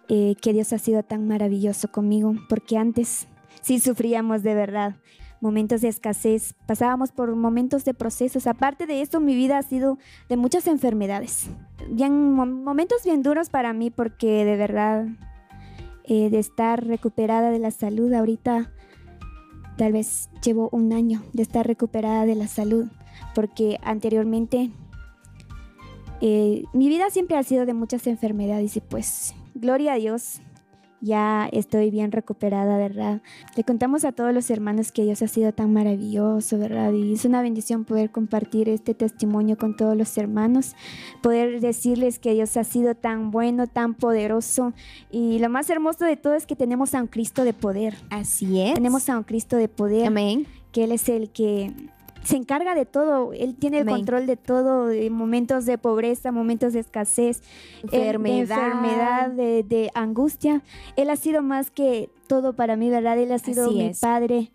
eh, 0.09 0.35
que 0.41 0.53
Dios 0.53 0.73
ha 0.73 0.79
sido 0.79 1.03
tan 1.03 1.27
maravilloso 1.27 1.89
conmigo, 1.89 2.35
porque 2.49 2.79
antes 2.79 3.29
sí 3.61 3.79
sufríamos 3.81 4.43
de 4.43 4.55
verdad 4.55 4.97
momentos 5.41 5.81
de 5.81 5.89
escasez, 5.89 6.55
pasábamos 6.67 7.13
por 7.13 7.35
momentos 7.35 7.85
de 7.85 7.95
procesos. 7.95 8.47
Aparte 8.47 8.87
de 8.87 9.03
esto, 9.03 9.21
mi 9.21 9.35
vida 9.35 9.59
ha 9.59 9.63
sido 9.63 9.99
de 10.29 10.37
muchas 10.37 10.67
enfermedades. 10.67 11.49
Bien, 11.91 12.33
momentos 12.33 13.05
bien 13.05 13.23
duros 13.23 13.51
para 13.51 13.73
mí 13.73 13.91
porque 13.91 14.45
de 14.45 14.57
verdad, 14.57 15.07
eh, 16.05 16.31
de 16.31 16.39
estar 16.39 16.85
recuperada 16.85 17.51
de 17.51 17.59
la 17.59 17.71
salud, 17.71 18.13
ahorita 18.13 18.73
tal 19.77 19.93
vez 19.93 20.29
llevo 20.45 20.69
un 20.73 20.93
año 20.93 21.23
de 21.33 21.43
estar 21.43 21.67
recuperada 21.67 22.27
de 22.27 22.35
la 22.35 22.49
salud, 22.49 22.89
porque 23.35 23.79
anteriormente 23.83 24.71
eh, 26.21 26.65
mi 26.73 26.89
vida 26.89 27.11
siempre 27.11 27.37
ha 27.37 27.43
sido 27.43 27.67
de 27.67 27.75
muchas 27.75 28.07
enfermedades 28.07 28.77
y 28.77 28.81
pues, 28.81 29.35
gloria 29.55 29.95
a 29.95 29.97
Dios, 29.97 30.41
ya 31.01 31.49
estoy 31.53 31.91
bien 31.91 32.11
recuperada, 32.11 32.77
¿verdad? 32.77 33.23
Le 33.57 33.65
contamos 33.65 34.05
a 34.05 34.13
todos 34.13 34.35
los 34.35 34.51
hermanos 34.51 34.91
que 34.91 35.05
Dios 35.05 35.23
ha 35.23 35.29
sido 35.29 35.53
tan 35.53 35.73
maravilloso, 35.73 36.59
¿verdad? 36.59 36.93
Y 36.93 37.13
es 37.13 37.25
una 37.25 37.43
bendición 37.43 37.85
poder 37.85 38.11
compartir 38.11 38.69
este 38.69 38.95
testimonio 38.95 39.57
con 39.57 39.77
todos 39.77 39.97
los 39.97 40.17
hermanos, 40.19 40.75
poder 41.23 41.61
decirles 41.61 42.19
que 42.19 42.35
Dios 42.35 42.57
ha 42.57 42.65
sido 42.65 42.95
tan 42.95 43.31
bueno, 43.31 43.67
tan 43.67 43.95
poderoso. 43.95 44.73
Y 45.11 45.39
lo 45.39 45.49
más 45.49 45.71
hermoso 45.71 46.05
de 46.05 46.17
todo 46.17 46.35
es 46.35 46.47
que 46.47 46.57
tenemos 46.57 46.95
a 46.95 47.03
un 47.03 47.07
Cristo 47.07 47.45
de 47.45 47.53
poder. 47.53 47.97
Así 48.11 48.61
es. 48.61 48.75
Tenemos 48.75 49.09
a 49.09 49.19
un 49.19 49.25
Cristo 49.25 49.57
de 49.57 49.69
poder. 49.69 50.07
Amén. 50.07 50.47
Que 50.73 50.85
Él 50.85 50.93
es 50.93 51.09
el 51.09 51.31
que 51.31 51.73
se 52.29 52.37
encarga 52.37 52.75
de 52.75 52.85
todo, 52.85 53.33
Él 53.33 53.57
tiene 53.59 53.79
el 53.79 53.87
control 53.87 54.27
de 54.27 54.37
todo, 54.37 54.89
de 54.89 55.09
momentos 55.09 55.65
de 55.65 55.79
pobreza, 55.79 56.31
momentos 56.31 56.75
de 56.75 56.81
escasez, 56.81 57.43
enfermedad, 57.85 59.31
de, 59.31 59.63
de, 59.63 59.91
angustia. 59.95 60.61
Él 60.97 61.09
ha 61.09 61.17
sido 61.17 61.43
más 61.43 61.71
que 61.71 62.11
todo 62.27 62.53
para 62.53 62.77
mí, 62.77 62.91
¿verdad? 62.91 63.19
Él 63.19 63.33
ha 63.33 63.39
sido 63.39 63.71
mi 63.71 63.93
padre. 63.99 64.53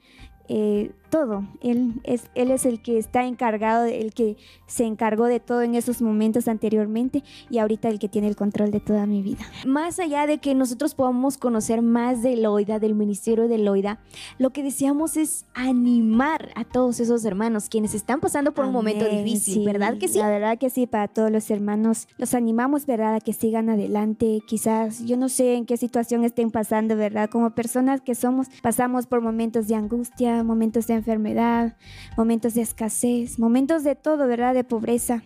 Eh, 0.49 0.91
todo. 1.13 1.43
Él 1.61 2.01
es, 2.05 2.23
él 2.33 2.49
es 2.49 2.65
el 2.65 2.81
que 2.81 2.97
está 2.97 3.25
encargado, 3.25 3.85
el 3.85 4.15
que 4.15 4.35
se 4.65 4.85
encargó 4.85 5.25
de 5.27 5.39
todo 5.39 5.61
en 5.61 5.75
esos 5.75 6.01
momentos 6.01 6.47
anteriormente 6.47 7.23
y 7.51 7.59
ahorita 7.59 7.87
el 7.89 7.99
que 7.99 8.09
tiene 8.09 8.27
el 8.27 8.35
control 8.35 8.71
de 8.71 8.79
toda 8.79 9.05
mi 9.05 9.21
vida. 9.21 9.45
Más 9.63 9.99
allá 9.99 10.25
de 10.25 10.39
que 10.39 10.55
nosotros 10.55 10.95
podamos 10.95 11.37
conocer 11.37 11.83
más 11.83 12.23
de 12.23 12.35
Loida, 12.35 12.79
del 12.79 12.95
ministerio 12.95 13.47
de 13.47 13.59
Loida, 13.59 13.99
lo 14.39 14.49
que 14.49 14.63
deseamos 14.63 15.15
es 15.15 15.45
animar 15.53 16.49
a 16.55 16.63
todos 16.63 16.99
esos 16.99 17.23
hermanos 17.25 17.69
quienes 17.69 17.93
están 17.93 18.19
pasando 18.19 18.55
por 18.55 18.65
un 18.65 18.71
momento 18.71 19.05
difícil, 19.07 19.63
¿verdad 19.65 19.99
que 19.99 20.07
sí? 20.07 20.17
La 20.17 20.29
verdad 20.29 20.57
que 20.57 20.71
sí, 20.71 20.87
para 20.87 21.07
todos 21.07 21.29
los 21.29 21.51
hermanos 21.51 22.07
los 22.17 22.33
animamos, 22.33 22.87
¿verdad? 22.87 23.13
A 23.13 23.19
que 23.19 23.33
sigan 23.33 23.69
adelante. 23.69 24.41
Quizás 24.47 25.05
yo 25.05 25.15
no 25.15 25.29
sé 25.29 25.53
en 25.53 25.67
qué 25.67 25.77
situación 25.77 26.23
estén 26.23 26.49
pasando, 26.49 26.95
¿verdad? 26.95 27.29
Como 27.29 27.51
personas 27.51 28.01
que 28.01 28.15
somos, 28.15 28.47
pasamos 28.63 29.05
por 29.05 29.21
momentos 29.21 29.67
de 29.67 29.75
angustia, 29.75 30.43
momentos 30.43 30.87
de 30.87 31.02
enfermedad, 31.03 31.75
momentos 32.17 32.53
de 32.53 32.61
escasez, 32.61 33.37
momentos 33.37 33.83
de 33.83 33.95
todo, 33.95 34.25
¿verdad? 34.27 34.53
De 34.53 34.63
pobreza. 34.63 35.21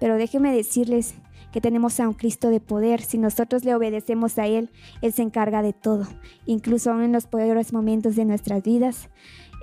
Pero 0.00 0.16
déjenme 0.16 0.52
decirles 0.54 1.14
que 1.52 1.60
tenemos 1.60 2.00
a 2.00 2.08
un 2.08 2.14
Cristo 2.14 2.50
de 2.50 2.60
poder. 2.60 3.00
Si 3.00 3.16
nosotros 3.16 3.64
le 3.64 3.74
obedecemos 3.74 4.38
a 4.38 4.46
Él, 4.46 4.70
Él 5.02 5.12
se 5.12 5.22
encarga 5.22 5.62
de 5.62 5.72
todo, 5.72 6.06
incluso 6.46 7.00
en 7.00 7.12
los 7.12 7.26
peores 7.26 7.72
momentos 7.72 8.16
de 8.16 8.24
nuestras 8.24 8.62
vidas. 8.62 9.08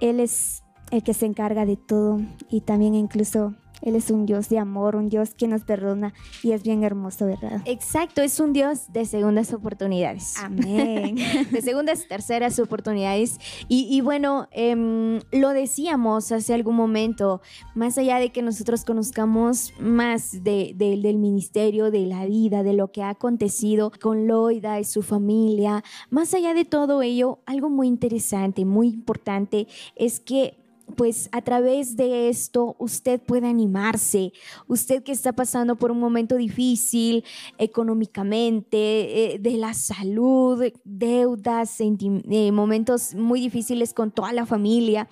Él 0.02 0.20
es 0.20 0.64
el 0.92 1.04
que 1.04 1.14
se 1.14 1.26
encarga 1.26 1.66
de 1.66 1.76
todo 1.76 2.22
y 2.50 2.62
también 2.62 2.96
incluso 2.96 3.56
él 3.82 3.96
es 3.96 4.10
un 4.12 4.26
Dios 4.26 4.50
de 4.50 4.60
amor, 4.60 4.96
un 4.96 5.10
Dios 5.10 5.34
que 5.36 5.48
nos 5.48 5.64
perdona 5.64 6.14
y 6.44 6.52
es 6.52 6.64
bien 6.64 6.84
hermoso, 6.84 7.26
¿verdad? 7.26 7.62
Exacto, 7.66 8.22
es 8.22 8.40
un 8.40 8.54
Dios 8.54 8.92
de 8.92 9.06
segundas 9.06 9.54
oportunidades. 9.54 10.36
Amén. 10.38 11.16
de 11.52 11.62
segundas, 11.62 12.08
terceras 12.08 12.60
oportunidades. 12.60 13.40
Y, 13.68 14.02
bueno, 14.02 14.48
em, 14.52 15.20
lo 15.32 15.50
decíamos 15.50 16.32
hace 16.32 16.54
algún 16.54 16.76
momento, 16.76 17.42
más 17.76 17.98
allá 17.98 18.18
de 18.20 18.32
que 18.32 18.42
nosotros 18.42 18.84
conozcamos 18.84 19.74
más 19.80 20.44
del 20.44 21.18
ministerio, 21.18 21.92
de 21.92 22.06
la 22.06 22.26
vida, 22.26 22.64
de 22.64 22.74
lo 22.74 22.92
que 22.92 23.04
ha 23.04 23.10
acontecido 23.10 23.92
con 24.02 24.28
Loida 24.28 24.80
y 24.80 24.84
su 24.84 25.02
familia, 25.04 25.84
más 26.10 26.34
allá 26.34 26.54
de 26.54 26.66
todo 26.66 27.02
ello, 27.02 27.40
algo 27.46 27.70
muy 27.70 27.88
interesante, 27.88 28.66
muy 28.66 28.88
importante 28.88 29.68
es 29.96 30.20
que 30.20 30.67
pues 30.96 31.30
a 31.32 31.42
través 31.42 31.96
de 31.98 32.30
esto 32.30 32.76
usted 32.80 33.20
puede 33.20 33.48
animarse. 33.48 34.32
Usted 34.68 35.04
que 35.04 35.12
está 35.12 35.34
pasando 35.34 35.76
por 35.76 35.92
un 35.92 36.00
momento 36.00 36.36
difícil 36.36 37.24
económicamente, 37.58 39.34
eh, 39.34 39.40
de 39.40 39.58
la 39.58 39.74
salud, 39.74 40.64
deudas, 40.84 41.78
eh, 41.80 42.52
momentos 42.52 43.14
muy 43.16 43.42
difíciles 43.42 43.94
con 43.94 44.12
toda 44.12 44.32
la 44.34 44.46
familia. 44.46 45.10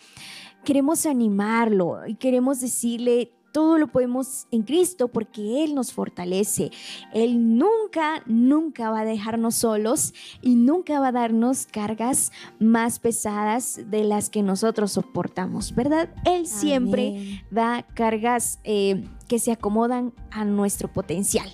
Queremos 0.63 1.05
animarlo 1.05 2.08
y 2.08 2.15
queremos 2.15 2.62
decirle 2.62 3.32
todo 3.56 3.78
lo 3.78 3.88
podemos 3.88 4.48
en 4.52 4.64
Cristo 4.64 5.08
porque 5.08 5.64
Él 5.64 5.76
nos 5.76 5.94
fortalece. 5.94 6.72
Él 7.14 7.58
nunca, 7.58 8.22
nunca 8.26 8.90
va 8.90 9.00
a 9.00 9.06
dejarnos 9.06 9.56
solos 9.56 10.14
y 10.42 10.56
nunca 10.56 11.00
va 11.00 11.08
a 11.08 11.12
darnos 11.14 11.66
cargas 11.66 12.34
más 12.60 13.00
pesadas 13.00 13.80
de 13.90 14.04
las 14.04 14.30
que 14.30 14.44
nosotros 14.44 14.92
soportamos, 14.92 15.74
¿verdad? 15.74 16.10
Él 16.26 16.48
siempre 16.48 17.46
da 17.50 17.88
cargas 17.94 18.60
eh, 18.66 19.06
que 19.27 19.39
se 19.39 19.51
acomodan 19.51 20.13
a 20.32 20.46
nuestro 20.46 20.91
potencial. 20.91 21.50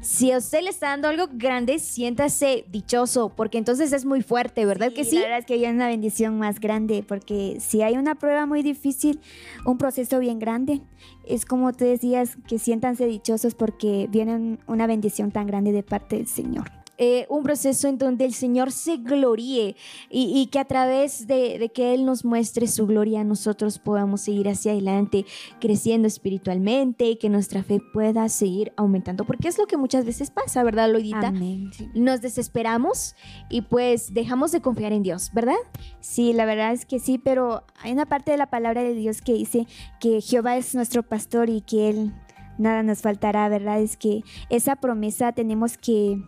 Si 0.00 0.32
a 0.32 0.38
usted 0.38 0.62
le 0.62 0.70
está 0.70 0.88
dando 0.88 1.08
algo 1.08 1.28
grande, 1.32 1.78
siéntase 1.78 2.64
dichoso, 2.68 3.30
porque 3.30 3.58
entonces 3.58 3.92
es 3.92 4.04
muy 4.04 4.22
fuerte, 4.22 4.66
¿verdad 4.66 4.92
que 4.92 5.04
sí? 5.04 5.16
La 5.16 5.22
verdad 5.22 5.38
es 5.38 5.46
que 5.46 5.54
hay 5.54 5.66
una 5.66 5.88
bendición 5.88 6.38
más 6.38 6.60
grande, 6.60 7.04
porque 7.06 7.58
si 7.60 7.82
hay 7.82 7.96
una 7.96 8.14
prueba 8.14 8.46
muy 8.46 8.62
difícil, 8.62 9.20
un 9.64 9.78
proceso 9.78 10.18
bien 10.18 10.38
grande, 10.38 10.82
es 11.26 11.44
como 11.44 11.72
tú 11.72 11.84
decías, 11.84 12.36
que 12.46 12.58
siéntanse 12.58 13.06
dichosos 13.06 13.54
porque 13.54 14.08
viene 14.10 14.58
una 14.66 14.86
bendición 14.86 15.30
tan 15.30 15.46
grande 15.46 15.72
de 15.72 15.82
parte 15.82 16.16
del 16.16 16.26
Señor. 16.26 16.83
Eh, 16.96 17.26
un 17.28 17.42
proceso 17.42 17.88
en 17.88 17.98
donde 17.98 18.24
el 18.24 18.34
Señor 18.34 18.70
se 18.70 18.98
gloríe 18.98 19.74
y, 20.10 20.46
que 20.46 20.60
a 20.60 20.64
través 20.64 21.26
de, 21.26 21.70
que 21.74 21.92
Él 21.92 22.04
nos 22.04 22.24
muestre 22.24 22.68
su 22.68 22.86
gloria, 22.86 23.24
nosotros 23.24 23.80
podamos 23.80 24.20
seguir 24.20 24.48
hacia 24.48 24.72
adelante, 24.72 25.26
creciendo 25.60 26.06
espiritualmente, 26.06 27.06
y 27.06 27.16
que 27.16 27.28
nuestra 27.28 27.64
fe 27.64 27.80
pueda 27.92 28.28
seguir 28.28 28.72
aumentando, 28.76 29.24
porque 29.24 29.48
es 29.48 29.58
lo 29.58 29.66
que 29.66 29.76
muchas 29.76 30.04
veces 30.04 30.30
pasa, 30.30 30.62
¿verdad, 30.62 30.90
Loidita? 30.90 31.28
Amén. 31.28 31.70
Nos 31.94 32.20
desesperamos 32.20 33.16
y 33.50 33.62
pues 33.62 34.14
dejamos 34.14 34.52
de 34.52 34.60
confiar 34.60 34.92
en 34.92 35.02
Dios, 35.02 35.30
¿verdad? 35.34 35.54
Sí, 36.00 36.32
la 36.32 36.44
verdad 36.44 36.72
es 36.72 36.86
que 36.86 37.00
sí, 37.00 37.18
pero 37.18 37.64
hay 37.80 37.92
una 37.92 38.06
parte 38.06 38.30
de 38.30 38.36
la 38.36 38.50
palabra 38.50 38.82
de 38.82 38.94
Dios 38.94 39.20
que 39.20 39.32
dice 39.32 39.66
que 40.00 40.20
Jehová 40.20 40.56
es 40.56 40.74
nuestro 40.74 41.02
pastor 41.02 41.50
y 41.50 41.60
que 41.60 41.90
Él 41.90 42.12
nada 42.58 42.82
nos 42.82 43.02
faltará, 43.02 43.48
¿verdad? 43.48 43.80
Es 43.80 43.96
que 43.96 44.22
esa 44.48 44.76
promesa 44.76 45.32
tenemos 45.32 45.76
que 45.76 46.22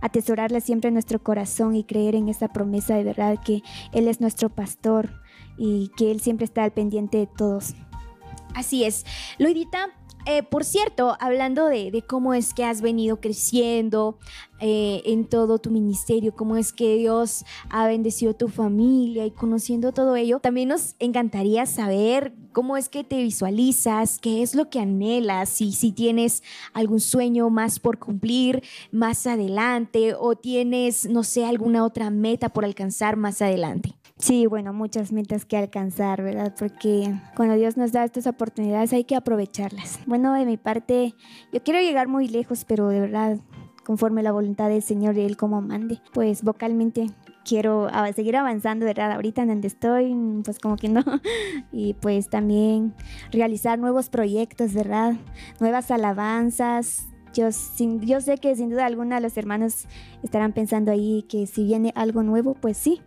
atesorarla 0.00 0.60
siempre 0.60 0.88
en 0.88 0.94
nuestro 0.94 1.22
corazón 1.22 1.76
y 1.76 1.84
creer 1.84 2.14
en 2.14 2.28
esa 2.28 2.48
promesa 2.48 2.94
de 2.94 3.04
verdad 3.04 3.38
que 3.44 3.62
Él 3.92 4.08
es 4.08 4.20
nuestro 4.20 4.48
pastor 4.48 5.10
y 5.56 5.90
que 5.96 6.10
Él 6.10 6.20
siempre 6.20 6.44
está 6.44 6.64
al 6.64 6.72
pendiente 6.72 7.18
de 7.18 7.26
todos. 7.26 7.74
Así 8.54 8.84
es. 8.84 9.04
Loidita, 9.38 9.90
eh, 10.26 10.42
por 10.42 10.64
cierto, 10.64 11.16
hablando 11.20 11.66
de, 11.66 12.04
cómo 12.06 12.34
es 12.34 12.54
que 12.54 12.64
has 12.64 12.80
venido 12.80 13.20
creciendo 13.20 14.18
eh, 14.60 15.02
en 15.04 15.24
todo 15.24 15.58
tu 15.58 15.70
ministerio, 15.70 16.34
cómo 16.34 16.56
es 16.56 16.72
que 16.72 16.96
Dios 16.96 17.44
ha 17.70 17.86
bendecido 17.86 18.34
tu 18.34 18.48
familia 18.48 19.26
y 19.26 19.30
conociendo 19.32 19.92
todo 19.92 20.14
ello, 20.14 20.38
también 20.38 20.68
nos 20.68 20.94
encantaría 20.98 21.66
saber 21.66 22.34
cómo 22.52 22.76
es 22.76 22.88
que 22.88 23.02
te 23.02 23.22
visualizas, 23.22 24.18
qué 24.18 24.42
es 24.42 24.54
lo 24.54 24.70
que 24.70 24.80
anhelas 24.80 25.60
y 25.60 25.72
si 25.72 25.90
tienes 25.90 26.42
algún 26.72 27.00
sueño 27.00 27.50
más 27.50 27.80
por 27.80 27.98
cumplir 27.98 28.62
más 28.92 29.26
adelante 29.26 30.14
o 30.14 30.36
tienes, 30.36 31.08
no 31.08 31.24
sé, 31.24 31.44
alguna 31.44 31.84
otra 31.84 32.10
meta 32.10 32.50
por 32.50 32.64
alcanzar 32.64 33.16
más 33.16 33.42
adelante. 33.42 33.94
Sí, 34.22 34.46
bueno, 34.46 34.72
muchas 34.72 35.10
metas 35.10 35.44
que 35.44 35.56
alcanzar, 35.56 36.22
¿verdad? 36.22 36.54
Porque 36.56 37.12
cuando 37.34 37.56
Dios 37.56 37.76
nos 37.76 37.90
da 37.90 38.04
estas 38.04 38.28
oportunidades 38.28 38.92
hay 38.92 39.02
que 39.02 39.16
aprovecharlas. 39.16 39.98
Bueno, 40.06 40.32
de 40.34 40.46
mi 40.46 40.56
parte, 40.56 41.16
yo 41.52 41.60
quiero 41.64 41.80
llegar 41.80 42.06
muy 42.06 42.28
lejos, 42.28 42.64
pero 42.64 42.86
de 42.86 43.00
verdad, 43.00 43.40
conforme 43.84 44.22
la 44.22 44.30
voluntad 44.30 44.68
del 44.68 44.80
Señor 44.80 45.18
y 45.18 45.22
Él 45.22 45.36
como 45.36 45.60
mande, 45.60 46.00
pues 46.12 46.44
vocalmente 46.44 47.08
quiero 47.44 47.88
seguir 48.14 48.36
avanzando, 48.36 48.86
¿verdad? 48.86 49.10
Ahorita 49.10 49.42
en 49.42 49.48
donde 49.48 49.66
estoy, 49.66 50.14
pues 50.44 50.60
como 50.60 50.76
que 50.76 50.88
no. 50.88 51.02
Y 51.72 51.94
pues 51.94 52.28
también 52.28 52.94
realizar 53.32 53.80
nuevos 53.80 54.08
proyectos, 54.08 54.72
¿verdad? 54.72 55.14
Nuevas 55.58 55.90
alabanzas, 55.90 57.08
yo, 57.34 57.48
yo, 58.02 58.20
sé 58.20 58.38
que 58.38 58.54
sin 58.54 58.70
duda 58.70 58.86
alguna 58.86 59.18
los 59.18 59.36
hermanos 59.36 59.88
estarán 60.22 60.52
pensando 60.52 60.92
ahí 60.92 61.24
que 61.28 61.48
si 61.48 61.64
viene 61.64 61.92
algo 61.96 62.22
nuevo, 62.22 62.54
pues 62.54 62.76
sí, 62.76 63.00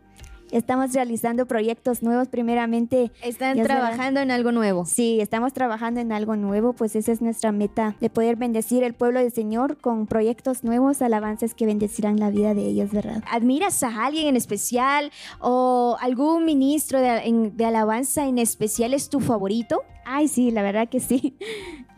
Estamos 0.56 0.94
realizando 0.94 1.48
proyectos 1.48 2.02
nuevos 2.02 2.30
primeramente. 2.30 3.12
Están 3.22 3.62
trabajando 3.62 4.22
en 4.22 4.32
algo 4.32 4.54
nuevo. 4.54 4.86
Sí, 4.86 5.20
estamos 5.20 5.52
trabajando 5.52 6.00
en 6.00 6.14
algo 6.14 6.38
nuevo, 6.38 6.72
pues 6.72 6.96
esa 6.96 7.12
es 7.12 7.22
nuestra 7.22 7.52
meta, 7.52 7.98
de 8.00 8.10
poder 8.10 8.38
bendecir 8.38 8.82
el 8.86 8.94
pueblo 8.94 9.20
del 9.20 9.34
Señor 9.34 9.78
con 9.80 10.08
proyectos 10.08 10.64
nuevos, 10.64 11.02
alabanzas 11.02 11.56
que 11.56 11.66
bendecirán 11.66 12.22
la 12.22 12.30
vida 12.30 12.54
de 12.54 12.62
ellos, 12.62 12.92
¿verdad? 12.92 13.22
¿Admiras 13.30 13.84
a 13.84 14.06
alguien 14.06 14.28
en 14.28 14.38
especial 14.38 15.12
o 15.42 15.98
algún 16.00 16.46
ministro 16.46 17.02
de, 17.02 17.66
alabanza 17.66 18.26
en 18.26 18.38
especial 18.38 18.94
es 18.94 19.10
tu 19.10 19.20
favorito? 19.20 19.82
Ay, 20.06 20.30
sí, 20.30 20.52
la 20.52 20.62
verdad 20.62 20.88
que 20.88 21.02
sí. 21.02 21.36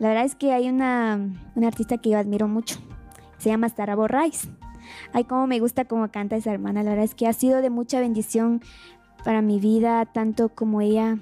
La 0.00 0.08
verdad 0.08 0.24
es 0.24 0.34
que 0.34 0.52
hay 0.52 0.68
una, 0.68 1.20
una 1.54 1.68
artista 1.68 1.98
que 1.98 2.10
yo 2.10 2.18
admiro 2.18 2.48
mucho. 2.48 2.80
Se 3.38 3.50
llama 3.50 3.68
Starabo 3.68 4.08
Rice. 4.08 4.48
Ay, 5.12 5.24
cómo 5.24 5.46
me 5.46 5.60
gusta 5.60 5.84
cómo 5.84 6.08
canta 6.10 6.36
esa 6.36 6.52
hermana. 6.52 6.82
La 6.82 6.90
verdad 6.90 7.04
es 7.04 7.14
que 7.14 7.26
ha 7.26 7.32
sido 7.32 7.60
de 7.62 7.70
mucha 7.70 8.00
bendición 8.00 8.62
para 9.24 9.42
mi 9.42 9.60
vida, 9.60 10.06
tanto 10.06 10.48
como 10.48 10.80
ella 10.80 11.18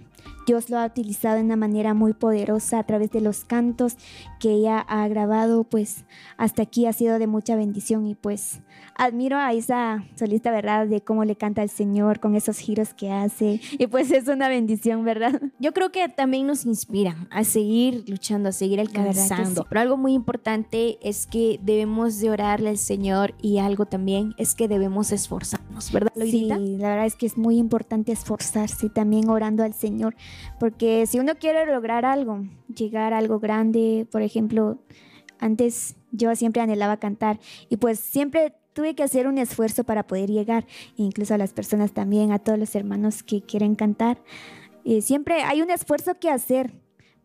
Dios 0.47 0.71
lo 0.71 0.78
ha 0.78 0.87
utilizado 0.87 1.37
de 1.37 1.42
una 1.42 1.56
manera 1.56 1.95
muy 1.95 2.12
poderosa 2.12 2.78
a 2.78 2.85
través 2.85 3.11
de 3.11 3.21
los 3.21 3.45
cantos 3.45 3.97
que 4.38 4.50
ella 4.52 4.78
ha 4.78 5.06
grabado, 5.09 5.64
pues 5.64 6.04
hasta 6.37 6.62
aquí 6.62 6.87
ha 6.87 6.92
sido 6.92 7.18
de 7.18 7.26
mucha 7.26 7.56
bendición 7.56 8.06
y 8.06 8.14
pues 8.14 8.61
admiro 8.97 9.38
a 9.38 9.52
esa 9.52 10.04
solista, 10.14 10.50
¿verdad? 10.50 10.87
De 10.87 11.00
cómo 11.00 11.25
le 11.25 11.37
canta 11.37 11.62
al 11.62 11.71
Señor 11.71 12.21
con 12.21 12.35
esos 12.35 12.59
giros 12.59 12.95
que 12.95 13.11
hace 13.11 13.61
y 13.73 13.87
pues 13.87 14.11
es 14.11 14.28
una 14.28 14.49
bendición, 14.49 15.04
¿verdad? 15.04 15.40
Yo 15.59 15.73
creo 15.73 15.90
que 15.90 16.09
también 16.09 16.47
nos 16.47 16.64
inspira 16.64 17.26
a 17.30 17.45
seguir 17.45 18.04
luchando, 18.09 18.50
a 18.50 18.52
seguir 18.52 18.80
alcanzando. 18.80 19.66
Pero 19.68 19.80
algo 19.80 19.97
muy 19.97 20.12
importante 20.14 20.99
es 21.02 21.26
que 21.26 21.59
debemos 21.62 22.18
de 22.21 22.30
orarle 22.30 22.71
al 22.71 22.78
Señor 22.78 23.35
y 23.42 23.59
algo 23.59 23.87
también 23.87 24.35
es 24.38 24.54
que 24.54 24.68
debemos 24.68 25.12
esforzarnos, 25.12 25.92
¿verdad? 25.92 26.12
Sí, 26.16 26.47
la 26.47 26.88
verdad 26.88 27.06
es 27.06 27.16
que 27.16 27.26
es 27.26 27.37
muy 27.37 27.59
importante 27.59 28.12
esforzarse 28.12 28.88
también 28.88 29.28
orando 29.28 29.62
al 29.62 29.75
Señor 29.75 30.16
porque 30.59 31.07
si 31.07 31.19
uno 31.19 31.35
quiere 31.37 31.67
lograr 31.67 32.05
algo, 32.05 32.45
llegar 32.75 33.13
a 33.13 33.19
algo 33.19 33.39
grande, 33.39 34.07
por 34.11 34.23
ejemplo, 34.23 34.79
antes 35.39 35.97
yo 36.13 36.35
siempre 36.35 36.63
anhelaba 36.63 36.97
cantar 36.99 37.39
y 37.69 37.77
pues 37.77 38.01
siempre 38.01 38.55
tuve 38.73 38.95
que 38.95 39.03
hacer 39.03 39.27
un 39.27 39.39
esfuerzo 39.39 39.85
para 39.85 40.07
poder 40.07 40.31
llegar, 40.31 40.67
incluso 40.97 41.35
a 41.35 41.39
las 41.39 41.53
personas 41.53 41.93
también, 41.93 42.33
a 42.33 42.39
todos 42.39 42.59
los 42.59 42.75
hermanos 42.75 43.23
que 43.23 43.41
quieren 43.43 43.75
cantar. 43.75 44.23
y 44.85 45.03
siempre 45.03 45.43
hay 45.43 45.63
un 45.63 45.71
esfuerzo 45.71 46.19
que 46.19 46.31
hacer 46.31 46.73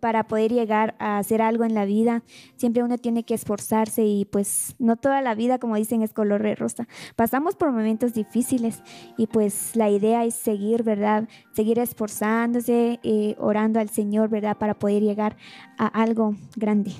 para 0.01 0.23
poder 0.27 0.51
llegar 0.51 0.95
a 0.99 1.19
hacer 1.19 1.41
algo 1.41 1.63
en 1.63 1.75
la 1.75 1.85
vida, 1.85 2.23
siempre 2.57 2.83
uno 2.83 2.97
tiene 2.97 3.23
que 3.23 3.35
esforzarse 3.35 4.03
y 4.03 4.25
pues 4.25 4.75
no 4.79 4.97
toda 4.97 5.21
la 5.21 5.35
vida, 5.35 5.59
como 5.59 5.75
dicen, 5.75 6.01
es 6.01 6.11
color 6.11 6.41
de 6.41 6.55
rosa. 6.55 6.87
Pasamos 7.15 7.55
por 7.55 7.71
momentos 7.71 8.13
difíciles 8.13 8.81
y 9.15 9.27
pues 9.27 9.75
la 9.75 9.89
idea 9.89 10.25
es 10.25 10.33
seguir, 10.33 10.83
¿verdad? 10.83 11.29
Seguir 11.53 11.77
esforzándose, 11.79 12.99
eh, 13.03 13.35
orando 13.37 13.79
al 13.79 13.89
Señor, 13.89 14.29
¿verdad? 14.29 14.57
Para 14.57 14.73
poder 14.73 15.03
llegar 15.03 15.37
a 15.77 15.85
algo 15.85 16.35
grande. 16.55 16.91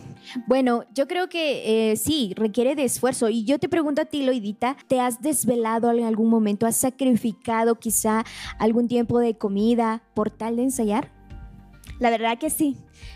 Bueno, 0.46 0.84
yo 0.94 1.08
creo 1.08 1.28
que 1.28 1.92
eh, 1.92 1.96
sí, 1.96 2.34
requiere 2.38 2.76
de 2.76 2.84
esfuerzo. 2.84 3.30
Y 3.30 3.46
yo 3.46 3.58
te 3.58 3.68
pregunto 3.68 4.04
a 4.04 4.06
ti, 4.06 4.24
Loidita, 4.24 4.78
¿te 4.88 5.00
has 5.00 5.22
desvelado 5.22 5.92
en 5.92 6.04
algún 6.04 6.30
momento? 6.30 6.68
¿Has 6.68 6.78
sacrificado 6.78 7.76
quizá 7.76 8.24
algún 8.60 8.88
tiempo 8.88 9.18
de 9.18 9.36
comida 9.36 10.04
por 10.14 10.30
tal 10.30 10.58
de 10.58 10.64
ensayar? 10.64 11.21
La 12.02 12.10
verdad 12.10 12.38
que 12.38 12.50
sí 12.50 12.76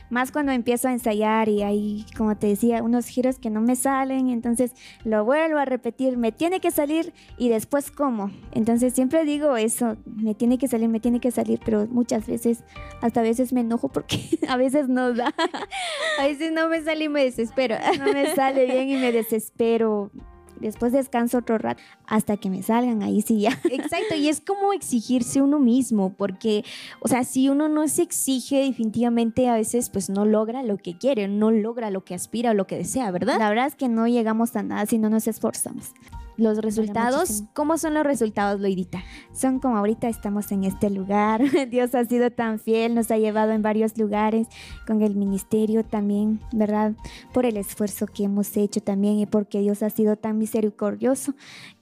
más 0.10 0.32
cuando 0.32 0.52
empiezo 0.52 0.88
a 0.88 0.92
ensayar 0.92 1.50
y 1.50 1.64
hay, 1.64 2.06
como 2.18 2.38
te 2.38 2.48
decía, 2.48 2.84
unos 2.84 3.08
giros 3.08 3.40
que 3.40 3.50
no 3.50 3.62
me 3.62 3.76
salen, 3.76 4.30
entonces 4.30 4.74
lo 5.04 5.26
vuelvo 5.26 5.58
a 5.58 5.66
repetir, 5.66 6.18
me 6.18 6.32
tiene 6.32 6.60
que 6.60 6.72
salir 6.72 7.14
y 7.38 7.50
después 7.50 7.92
cómo. 7.92 8.32
Entonces 8.52 8.94
siempre 8.94 9.26
digo 9.26 9.58
eso, 9.58 9.98
me 10.06 10.36
tiene 10.36 10.58
que 10.58 10.68
salir, 10.68 10.90
me 10.90 11.00
tiene 11.00 11.20
que 11.20 11.32
salir, 11.32 11.60
pero 11.64 11.88
muchas 11.88 12.28
veces, 12.28 12.64
hasta 13.02 13.22
a 13.22 13.24
veces 13.24 13.54
me 13.54 13.62
enojo 13.62 13.90
porque 13.90 14.20
a 14.48 14.58
veces 14.58 14.88
no 14.88 15.14
da. 15.14 15.34
a 16.20 16.28
veces 16.28 16.52
no 16.52 16.70
me 16.70 16.82
sale 16.82 17.06
y 17.06 17.10
me 17.10 17.24
desespero. 17.24 17.76
no 18.00 18.14
me 18.14 18.34
sale 18.36 18.66
bien 18.66 18.90
y 18.90 18.98
me 18.98 19.12
desespero 19.12 20.12
después 20.60 20.92
descanso 20.92 21.40
otro 21.40 21.58
rato 21.58 21.82
hasta 22.08 22.38
que 22.38 22.50
me 22.50 22.64
salgan, 22.64 23.04
ahí 23.04 23.22
sí 23.22 23.42
ya. 23.42 23.52
Exacto, 23.72 24.16
y 24.16 24.30
es 24.30 24.42
como 24.42 24.74
exigirse 24.74 25.42
uno 25.42 25.60
mismo, 25.60 26.14
porque, 26.14 26.64
o 27.00 27.08
sea, 27.08 27.24
si 27.24 27.50
uno 27.50 27.70
no 27.70 27.88
se 27.88 28.04
exige, 28.04 28.64
definitivamente 28.64 29.48
a 29.50 29.56
veces 29.56 29.90
pues 29.90 30.10
no 30.10 30.26
logra 30.26 30.64
lo 30.64 30.78
que 30.78 30.98
quiere, 30.98 31.28
no 31.28 31.52
logra 31.52 31.90
lo 31.90 32.04
que 32.04 32.16
aspira 32.16 32.52
o 32.52 32.54
lo 32.54 32.68
que 32.68 32.78
desea, 32.78 33.12
¿verdad? 33.12 33.38
La 33.40 33.50
verdad 33.50 33.68
es 33.68 33.76
que 33.76 33.90
no 33.90 34.08
llegamos 34.08 34.56
a 34.56 34.64
nada 34.64 34.86
si 34.86 34.98
no 34.98 35.10
nos 35.10 35.28
esforzamos 35.28 35.94
los 36.38 36.60
resultados. 36.60 37.44
¿Cómo 37.54 37.78
son 37.78 37.94
los 37.94 38.04
resultados, 38.04 38.60
Loidita? 38.60 39.04
Son 39.32 39.60
como 39.60 39.78
ahorita 39.78 40.08
estamos 40.08 40.52
en 40.52 40.64
este 40.64 40.90
lugar. 40.90 41.42
Dios 41.70 41.96
ha 41.96 42.06
sido 42.06 42.32
tan 42.32 42.60
fiel, 42.60 42.96
nos 42.96 43.12
ha 43.12 43.18
llevado 43.18 43.52
en 43.52 43.62
varios 43.62 43.98
lugares 43.98 44.48
con 44.86 45.02
el 45.02 45.16
ministerio 45.16 45.84
también, 45.84 46.40
¿verdad? 46.52 46.94
Por 47.34 47.46
el 47.46 47.58
esfuerzo 47.58 48.08
que 48.08 48.24
hemos 48.24 48.56
hecho 48.58 48.82
también 48.82 49.20
y 49.20 49.26
porque 49.26 49.60
Dios 49.60 49.84
ha 49.84 49.90
sido 49.90 50.16
tan 50.16 50.38
misericordioso. 50.38 51.36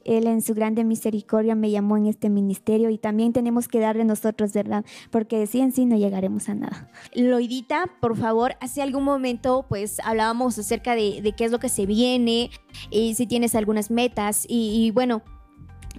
Él 0.05 0.27
en 0.27 0.41
su 0.41 0.53
grande 0.53 0.83
misericordia 0.83 1.55
me 1.55 1.71
llamó 1.71 1.97
en 1.97 2.07
este 2.07 2.29
ministerio 2.29 2.89
y 2.89 2.97
también 2.97 3.33
tenemos 3.33 3.67
que 3.67 3.79
darle 3.79 4.05
nosotros, 4.05 4.53
¿verdad? 4.53 4.85
Porque 5.11 5.45
si 5.47 5.61
en 5.61 5.71
sí 5.71 5.85
no 5.85 5.97
llegaremos 5.97 6.49
a 6.49 6.55
nada. 6.55 6.89
Loidita, 7.15 7.85
por 7.99 8.17
favor, 8.17 8.55
hace 8.61 8.81
algún 8.81 9.03
momento 9.03 9.65
pues 9.67 9.99
hablábamos 10.03 10.57
acerca 10.57 10.95
de, 10.95 11.33
qué 11.37 11.45
es 11.45 11.51
lo 11.51 11.59
que 11.59 11.69
se 11.69 11.85
viene, 11.85 12.49
y 12.89 13.15
si 13.15 13.27
tienes 13.27 13.55
algunas 13.55 13.91
metas 13.91 14.45
y 14.47 14.91
bueno, 14.91 15.23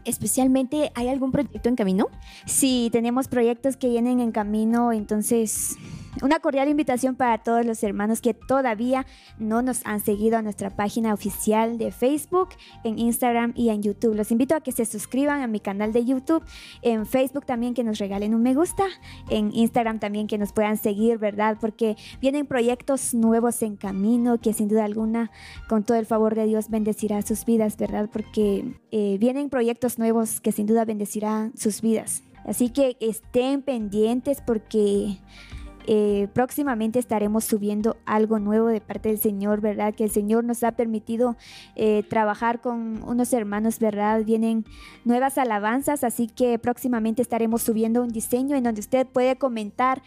especialmente, 0.04 0.92
¿hay 0.94 1.08
algún 1.08 1.32
proyecto 1.32 1.68
en 1.68 1.76
camino? 1.76 2.08
Sí, 2.46 2.88
tenemos 2.92 3.28
proyectos 3.28 3.76
que 3.76 3.88
vienen 3.88 4.20
en 4.20 4.32
camino, 4.32 4.92
entonces 4.92 5.76
una 6.22 6.40
cordial 6.40 6.68
invitación 6.68 7.16
para 7.16 7.38
todos 7.38 7.64
los 7.64 7.82
hermanos 7.82 8.20
que 8.20 8.34
todavía 8.34 9.06
no 9.38 9.62
nos 9.62 9.84
han 9.84 10.00
seguido 10.00 10.38
a 10.38 10.42
nuestra 10.42 10.70
página 10.70 11.12
oficial 11.12 11.78
de 11.78 11.90
Facebook, 11.90 12.50
en 12.84 12.98
Instagram 12.98 13.52
y 13.56 13.70
en 13.70 13.82
YouTube. 13.82 14.14
Los 14.14 14.30
invito 14.30 14.54
a 14.54 14.60
que 14.60 14.72
se 14.72 14.84
suscriban 14.84 15.42
a 15.42 15.46
mi 15.46 15.60
canal 15.60 15.92
de 15.92 16.04
YouTube, 16.04 16.44
en 16.82 17.06
Facebook 17.06 17.46
también 17.46 17.74
que 17.74 17.84
nos 17.84 17.98
regalen 17.98 18.34
un 18.34 18.42
me 18.42 18.54
gusta, 18.54 18.84
en 19.28 19.54
Instagram 19.54 19.98
también 19.98 20.26
que 20.26 20.38
nos 20.38 20.52
puedan 20.52 20.76
seguir, 20.76 21.18
¿verdad? 21.18 21.58
Porque 21.60 21.96
vienen 22.20 22.46
proyectos 22.46 23.14
nuevos 23.14 23.62
en 23.62 23.76
camino 23.76 24.38
que 24.38 24.52
sin 24.52 24.68
duda 24.68 24.84
alguna, 24.84 25.30
con 25.68 25.84
todo 25.84 25.98
el 25.98 26.06
favor 26.06 26.34
de 26.34 26.46
Dios, 26.46 26.68
bendecirá 26.68 27.22
sus 27.22 27.44
vidas, 27.44 27.76
¿verdad? 27.76 28.08
Porque 28.12 28.78
eh, 28.90 29.16
vienen 29.18 29.50
proyectos 29.50 29.98
nuevos 29.98 30.40
que 30.40 30.52
sin 30.52 30.66
duda 30.66 30.84
bendecirán 30.84 31.56
sus 31.56 31.80
vidas. 31.80 32.22
Así 32.44 32.68
que 32.68 32.96
estén 33.00 33.62
pendientes 33.62 34.42
porque 34.46 35.18
eh, 35.86 36.28
próximamente 36.32 36.98
estaremos 36.98 37.44
subiendo 37.44 37.96
algo 38.06 38.38
nuevo 38.38 38.68
de 38.68 38.80
parte 38.80 39.10
del 39.10 39.18
Señor, 39.18 39.60
¿verdad? 39.60 39.94
Que 39.94 40.04
el 40.04 40.10
Señor 40.10 40.44
nos 40.44 40.62
ha 40.62 40.72
permitido 40.72 41.36
eh, 41.76 42.02
trabajar 42.08 42.60
con 42.60 43.02
unos 43.02 43.32
hermanos, 43.32 43.78
¿verdad? 43.78 44.24
Vienen 44.24 44.64
nuevas 45.04 45.38
alabanzas, 45.38 46.04
así 46.04 46.28
que 46.28 46.58
próximamente 46.58 47.22
estaremos 47.22 47.62
subiendo 47.62 48.02
un 48.02 48.08
diseño 48.08 48.56
en 48.56 48.64
donde 48.64 48.80
usted 48.80 49.06
puede 49.06 49.36
comentar 49.36 50.02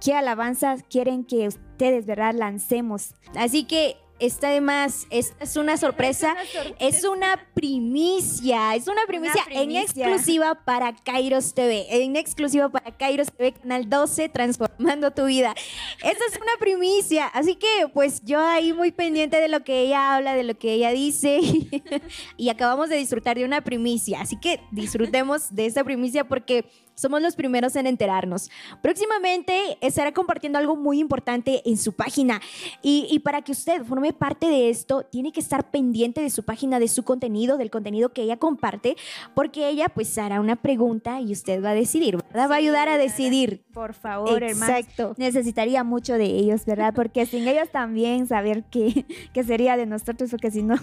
qué 0.00 0.14
alabanzas 0.14 0.82
quieren 0.90 1.24
que 1.24 1.48
ustedes, 1.48 2.06
¿verdad? 2.06 2.34
Lancemos. 2.34 3.14
Así 3.36 3.64
que 3.64 3.96
está 4.20 4.48
además, 4.48 5.06
esta 5.10 5.44
es 5.44 5.56
una 5.56 5.76
sorpresa, 5.76 6.36
es 6.78 7.04
una 7.04 7.40
primicia, 7.54 8.74
es 8.74 8.86
una 8.86 9.02
primicia, 9.06 9.42
en 9.50 9.76
exclusiva 9.76 10.54
para 10.64 10.94
Kairos 10.94 11.54
TV, 11.54 11.86
en 11.90 12.16
exclusiva 12.16 12.68
para 12.68 12.96
Kairos 12.96 13.28
TV, 13.32 13.52
Canal 13.52 13.88
12, 13.88 14.28
transformando 14.28 15.10
tu 15.10 15.26
vida. 15.26 15.54
Esta 16.02 16.24
es 16.30 16.36
una 16.36 16.56
primicia, 16.58 17.26
así 17.26 17.56
que 17.56 17.88
pues 17.92 18.22
yo 18.24 18.40
ahí 18.40 18.72
muy 18.72 18.92
pendiente 18.92 19.40
de 19.40 19.48
lo 19.48 19.64
que 19.64 19.80
ella 19.80 20.14
habla, 20.14 20.34
de 20.34 20.44
lo 20.44 20.58
que 20.58 20.72
ella 20.74 20.90
dice, 20.90 21.40
y 22.36 22.48
acabamos 22.48 22.88
de 22.88 22.96
disfrutar 22.96 23.38
de 23.38 23.44
una 23.44 23.62
primicia, 23.62 24.20
así 24.20 24.38
que 24.38 24.60
disfrutemos 24.70 25.54
de 25.54 25.66
esta 25.66 25.84
primicia 25.84 26.28
porque 26.28 26.66
somos 26.94 27.22
los 27.22 27.36
primeros 27.36 27.76
en 27.76 27.86
enterarnos. 27.86 28.50
Próximamente 28.82 29.78
estará 29.80 30.12
compartiendo 30.12 30.58
algo 30.58 30.76
muy 30.76 30.98
importante 31.00 31.62
en 31.64 31.76
su 31.76 31.92
página 31.92 32.40
y, 32.82 33.18
para 33.20 33.42
que 33.42 33.52
usted 33.52 33.84
forme 33.84 34.12
parte 34.12 34.46
de 34.46 34.70
esto, 34.70 35.02
tiene 35.04 35.32
que 35.32 35.40
estar 35.40 35.70
pendiente 35.70 36.20
de 36.20 36.30
su 36.30 36.44
página, 36.44 36.78
de 36.78 36.88
su 36.88 37.04
contenido, 37.04 37.56
del 37.56 37.70
contenido 37.70 38.12
que 38.12 38.22
ella 38.22 38.36
comparte, 38.36 38.96
porque 39.34 39.68
ella 39.68 39.88
pues 39.88 40.16
hará 40.18 40.40
una 40.40 40.56
pregunta 40.56 41.20
y 41.20 41.32
usted 41.32 41.62
va 41.62 41.70
a 41.70 41.74
decidir, 41.74 42.16
¿verdad? 42.16 42.50
va 42.50 42.54
a 42.54 42.58
ayudar 42.58 42.88
a 42.88 42.98
decidir. 42.98 43.64
Por 43.72 43.94
favor, 43.94 44.42
Exacto. 44.42 45.14
Necesitaría 45.16 45.84
mucho 45.84 46.14
de 46.14 46.26
ellos, 46.26 46.64
¿verdad? 46.64 46.92
Porque 46.94 47.26
sin 47.26 47.46
ellos 47.48 47.70
también 47.70 48.26
saber 48.26 48.64
qué, 48.70 49.06
qué 49.32 49.44
sería 49.44 49.76
de 49.76 49.86
nosotros, 49.86 50.30
porque 50.30 50.50
si 50.50 50.62
no... 50.62 50.76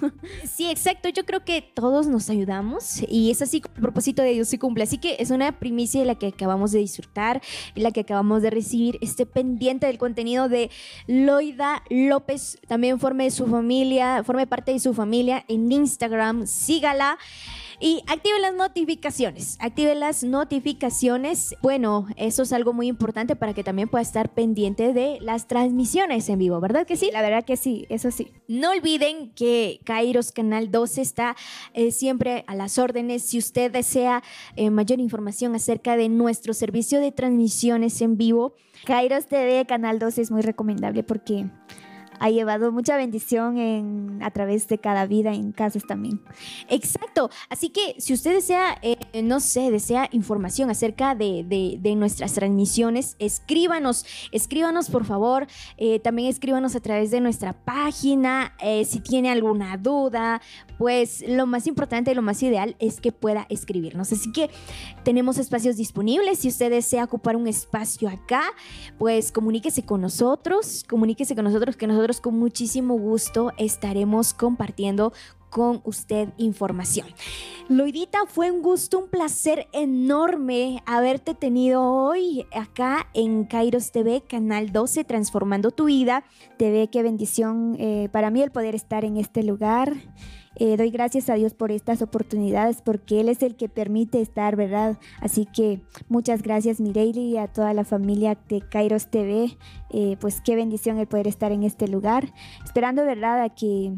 Sí, 0.45 0.69
exacto. 0.69 1.09
Yo 1.09 1.25
creo 1.25 1.43
que 1.43 1.61
todos 1.61 2.07
nos 2.07 2.29
ayudamos 2.29 3.03
y 3.07 3.31
es 3.31 3.41
así 3.41 3.61
el 3.63 3.81
propósito 3.81 4.21
de 4.21 4.33
Dios 4.33 4.47
se 4.47 4.59
cumple. 4.59 4.83
Así 4.83 4.97
que 4.97 5.17
es 5.19 5.29
una 5.31 5.59
primicia 5.59 6.01
la 6.07 6.15
que 6.15 6.27
acabamos 6.27 6.71
de 6.71 6.79
disfrutar 6.79 7.41
y 7.75 7.81
la 7.81 7.91
que 7.91 8.01
acabamos 8.01 8.41
de 8.41 8.49
recibir. 8.49 8.97
Esté 9.01 9.25
pendiente 9.25 9.85
del 9.85 9.97
contenido 9.97 10.49
de 10.49 10.71
Loida 11.05 11.83
López, 11.89 12.59
también 12.67 12.99
forme 12.99 13.29
su 13.29 13.45
familia, 13.45 14.23
forme 14.23 14.47
parte 14.47 14.71
de 14.71 14.79
su 14.79 14.93
familia 14.93 15.45
en 15.47 15.71
Instagram, 15.71 16.47
sígala. 16.47 17.17
Y 17.79 18.01
active 18.07 18.39
las 18.39 18.55
notificaciones. 18.55 19.57
Active 19.59 19.93
las 19.93 20.23
notificaciones. 20.23 21.55
Bueno, 21.61 22.07
eso 22.15 22.41
es 22.41 22.51
algo 22.51 22.73
muy 22.73 22.87
importante 22.87 23.35
para 23.35 23.53
que 23.53 23.63
también 23.63 23.87
pueda 23.87 24.01
estar 24.01 24.33
pendiente 24.33 24.93
de 24.93 25.19
las 25.21 25.47
transmisiones 25.47 26.27
en 26.29 26.39
vivo, 26.39 26.59
¿verdad 26.59 26.87
que 26.87 26.97
sí? 26.97 27.11
La 27.13 27.21
verdad 27.21 27.45
que 27.45 27.55
sí, 27.55 27.85
eso 27.89 28.09
sí. 28.09 28.31
No 28.47 28.71
olviden 28.71 29.31
que 29.35 29.79
Kairos 29.83 30.31
Canal 30.31 30.71
12 30.71 31.01
está 31.01 31.35
eh, 31.73 31.91
siempre 31.91 32.45
a 32.47 32.55
las 32.55 32.79
órdenes. 32.79 33.21
Si 33.21 33.37
usted 33.37 33.71
desea 33.71 34.23
eh, 34.55 34.71
mayor 34.71 34.99
información 34.99 35.53
acerca 35.53 35.97
de 35.97 36.09
nuestro 36.09 36.55
servicio 36.55 36.99
de 36.99 37.11
transmisiones 37.11 38.01
en 38.01 38.17
vivo, 38.17 38.55
Kairos 38.85 39.27
TV 39.27 39.65
Canal 39.67 39.99
12 39.99 40.23
es 40.23 40.31
muy 40.31 40.41
recomendable 40.41 41.03
porque 41.03 41.45
ha 42.19 42.29
llevado 42.29 42.71
mucha 42.71 42.97
bendición 42.97 43.57
en, 43.57 44.19
a 44.21 44.31
través 44.31 44.67
de 44.67 44.77
cada 44.77 45.05
vida 45.05 45.33
en 45.33 45.51
casas 45.51 45.83
también. 45.85 46.21
Exacto. 46.69 47.29
Así 47.49 47.69
que 47.69 47.95
si 47.99 48.13
usted 48.13 48.33
desea, 48.33 48.77
eh, 48.81 48.97
no 49.23 49.39
sé, 49.39 49.71
desea 49.71 50.09
información 50.11 50.69
acerca 50.69 51.15
de, 51.15 51.43
de, 51.47 51.95
nuestras 51.95 52.33
transmisiones, 52.33 53.15
escríbanos, 53.19 54.05
escríbanos 54.31 54.89
por 54.89 55.05
favor. 55.05 55.47
Eh, 55.77 55.99
también 55.99 56.29
escríbanos 56.29 56.75
a 56.75 56.79
través 56.79 57.11
de 57.11 57.21
nuestra 57.21 57.53
página. 57.53 58.53
Eh, 58.61 58.85
si 58.85 58.99
tiene 58.99 59.31
alguna 59.31 59.77
duda, 59.77 60.41
pues 60.77 61.23
lo 61.27 61.45
más 61.47 61.67
importante 61.67 62.11
y 62.11 62.15
lo 62.15 62.21
más 62.21 62.41
ideal 62.43 62.75
es 62.79 63.01
que 63.01 63.11
pueda 63.11 63.47
escribirnos. 63.49 64.11
Así 64.11 64.31
que 64.31 64.49
tenemos 65.03 65.37
espacios 65.37 65.75
disponibles. 65.77 66.39
Si 66.39 66.47
usted 66.47 66.69
desea 66.69 67.03
ocupar 67.03 67.35
un 67.35 67.47
espacio 67.47 68.09
acá, 68.09 68.43
pues 68.97 69.31
comuníquese 69.31 69.83
con 69.83 70.01
nosotros, 70.01 70.85
comuníquese 70.87 71.35
con 71.35 71.45
nosotros 71.45 71.75
que 71.77 71.87
nosotros 71.87 72.06
con 72.15 72.39
muchísimo 72.39 72.97
gusto 72.97 73.51
estaremos 73.57 74.33
compartiendo 74.33 75.11
con 75.49 75.81
usted 75.83 76.29
información. 76.37 77.07
Loidita, 77.69 78.19
fue 78.27 78.51
un 78.51 78.61
gusto, 78.61 78.99
un 78.99 79.09
placer 79.09 79.67
enorme 79.73 80.81
haberte 80.85 81.35
tenido 81.35 81.83
hoy 81.83 82.45
acá 82.53 83.09
en 83.13 83.43
Kairos 83.45 83.91
TV, 83.91 84.21
Canal 84.21 84.71
12, 84.71 85.03
Transformando 85.03 85.71
tu 85.71 85.85
Vida. 85.85 86.23
Te 86.57 86.89
qué 86.89 87.03
bendición 87.03 87.75
eh, 87.79 88.09
para 88.11 88.29
mí 88.29 88.41
el 88.41 88.51
poder 88.51 88.75
estar 88.75 89.03
en 89.03 89.17
este 89.17 89.43
lugar. 89.43 89.95
Eh, 90.59 90.75
doy 90.77 90.89
gracias 90.89 91.29
a 91.29 91.35
Dios 91.35 91.53
por 91.53 91.71
estas 91.71 92.01
oportunidades 92.01 92.81
porque 92.81 93.19
Él 93.19 93.29
es 93.29 93.43
el 93.43 93.55
que 93.55 93.69
permite 93.69 94.21
estar, 94.21 94.55
¿verdad? 94.55 94.97
Así 95.21 95.45
que 95.45 95.81
muchas 96.09 96.41
gracias 96.41 96.79
Mireille 96.79 97.21
y 97.21 97.37
a 97.37 97.47
toda 97.47 97.73
la 97.73 97.85
familia 97.85 98.37
de 98.49 98.61
Kairos 98.61 99.07
TV. 99.07 99.57
Eh, 99.89 100.17
pues 100.19 100.41
qué 100.41 100.55
bendición 100.55 100.97
el 100.97 101.07
poder 101.07 101.27
estar 101.27 101.51
en 101.51 101.63
este 101.63 101.87
lugar. 101.87 102.33
Esperando, 102.63 103.05
¿verdad? 103.05 103.41
A 103.43 103.49
que 103.49 103.93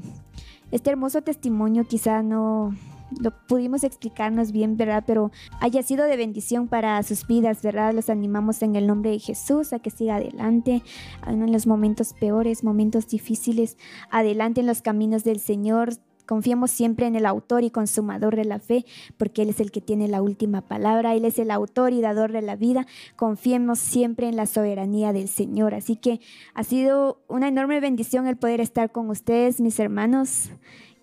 este 0.71 0.89
hermoso 0.89 1.21
testimonio 1.21 1.85
quizá 1.87 2.21
no, 2.21 2.73
lo 3.17 3.31
pudimos 3.47 3.83
explicarnos 3.83 4.51
bien, 4.51 4.77
¿verdad? 4.77 5.03
Pero 5.05 5.31
haya 5.59 5.81
sido 5.83 6.05
de 6.05 6.17
bendición 6.17 6.67
para 6.67 7.01
sus 7.03 7.25
vidas, 7.25 7.61
¿verdad? 7.61 7.93
Los 7.93 8.09
animamos 8.09 8.61
en 8.61 8.75
el 8.75 8.87
nombre 8.87 9.11
de 9.11 9.19
Jesús 9.19 9.73
a 9.73 9.79
que 9.79 9.89
siga 9.89 10.15
adelante, 10.15 10.83
en 11.25 11.51
los 11.51 11.67
momentos 11.67 12.13
peores, 12.13 12.63
momentos 12.63 13.07
difíciles, 13.07 13.77
adelante 14.11 14.61
en 14.61 14.67
los 14.67 14.81
caminos 14.81 15.23
del 15.23 15.39
Señor. 15.39 15.93
Confiemos 16.29 16.69
siempre 16.69 17.07
en 17.07 17.15
el 17.15 17.25
autor 17.25 17.63
y 17.63 17.71
consumador 17.71 18.35
de 18.35 18.45
la 18.45 18.59
fe, 18.59 18.85
porque 19.17 19.41
Él 19.41 19.49
es 19.49 19.59
el 19.59 19.71
que 19.71 19.81
tiene 19.81 20.07
la 20.07 20.21
última 20.21 20.61
palabra, 20.61 21.15
Él 21.15 21.25
es 21.25 21.39
el 21.39 21.49
autor 21.49 21.91
y 21.91 22.01
dador 22.01 22.31
de 22.31 22.43
la 22.43 22.55
vida. 22.55 22.85
Confiemos 23.15 23.79
siempre 23.79 24.27
en 24.27 24.35
la 24.35 24.45
soberanía 24.45 25.11
del 25.11 25.27
Señor. 25.27 25.73
Así 25.73 25.95
que 25.95 26.19
ha 26.53 26.63
sido 26.63 27.19
una 27.27 27.47
enorme 27.47 27.79
bendición 27.79 28.27
el 28.27 28.37
poder 28.37 28.61
estar 28.61 28.91
con 28.91 29.09
ustedes, 29.09 29.59
mis 29.59 29.79
hermanos. 29.79 30.51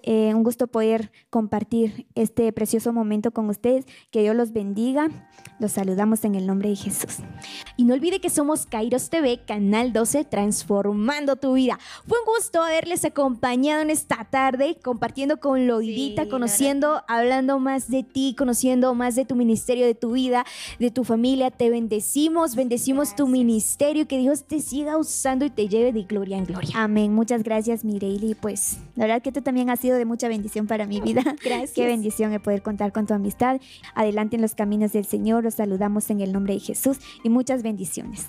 Eh, 0.08 0.32
un 0.34 0.44
gusto 0.44 0.68
poder 0.68 1.10
compartir 1.30 2.06
este 2.14 2.52
precioso 2.52 2.92
momento 2.92 3.32
con 3.32 3.48
ustedes. 3.50 3.84
Que 4.12 4.22
Dios 4.22 4.36
los 4.36 4.52
bendiga. 4.52 5.08
Los 5.58 5.72
saludamos 5.72 6.24
en 6.24 6.36
el 6.36 6.46
nombre 6.46 6.68
de 6.68 6.76
Jesús. 6.76 7.16
Y 7.76 7.84
no 7.84 7.94
olvide 7.94 8.20
que 8.20 8.30
somos 8.30 8.66
Kairos 8.66 9.10
TV, 9.10 9.40
Canal 9.44 9.92
12, 9.92 10.24
transformando 10.24 11.36
tu 11.36 11.54
vida. 11.54 11.78
Fue 12.06 12.18
un 12.20 12.26
gusto 12.26 12.62
haberles 12.62 13.04
acompañado 13.04 13.82
en 13.82 13.90
esta 13.90 14.24
tarde, 14.30 14.78
compartiendo 14.82 15.40
con 15.40 15.66
Loidita, 15.66 16.28
conociendo, 16.28 17.02
hablando 17.08 17.58
más 17.58 17.90
de 17.90 18.04
ti, 18.04 18.36
conociendo 18.38 18.94
más 18.94 19.16
de 19.16 19.24
tu 19.24 19.34
ministerio, 19.34 19.86
de 19.86 19.94
tu 19.94 20.12
vida, 20.12 20.44
de 20.78 20.90
tu 20.92 21.02
familia. 21.02 21.50
Te 21.50 21.68
bendecimos, 21.68 22.54
bendecimos 22.54 23.16
tu 23.16 23.26
ministerio. 23.26 24.06
Que 24.06 24.18
Dios 24.18 24.44
te 24.44 24.60
siga 24.60 24.98
usando 24.98 25.44
y 25.44 25.50
te 25.50 25.68
lleve 25.68 25.92
de 25.92 26.04
gloria 26.04 26.38
en 26.38 26.44
gloria. 26.44 26.70
Amén. 26.76 27.12
Muchas 27.12 27.42
gracias, 27.42 27.84
Mireille. 27.84 28.36
Pues 28.36 28.78
la 28.94 29.06
verdad 29.06 29.22
que 29.22 29.32
tú 29.32 29.42
también 29.42 29.68
has 29.70 29.84
sido 29.96 29.98
de 29.98 30.04
mucha 30.04 30.28
bendición 30.28 30.66
para 30.66 30.86
mi 30.86 31.00
vida. 31.00 31.22
Gracias. 31.44 31.72
Qué 31.72 31.86
bendición 31.86 32.32
el 32.32 32.40
poder 32.40 32.62
contar 32.62 32.92
con 32.92 33.06
tu 33.06 33.14
amistad. 33.14 33.60
Adelante 33.94 34.36
en 34.36 34.42
los 34.42 34.54
caminos 34.54 34.92
del 34.92 35.04
Señor. 35.04 35.44
Los 35.44 35.54
saludamos 35.54 36.10
en 36.10 36.20
el 36.20 36.32
nombre 36.32 36.54
de 36.54 36.60
Jesús 36.60 36.98
y 37.22 37.28
muchas 37.28 37.62
bendiciones. 37.62 38.26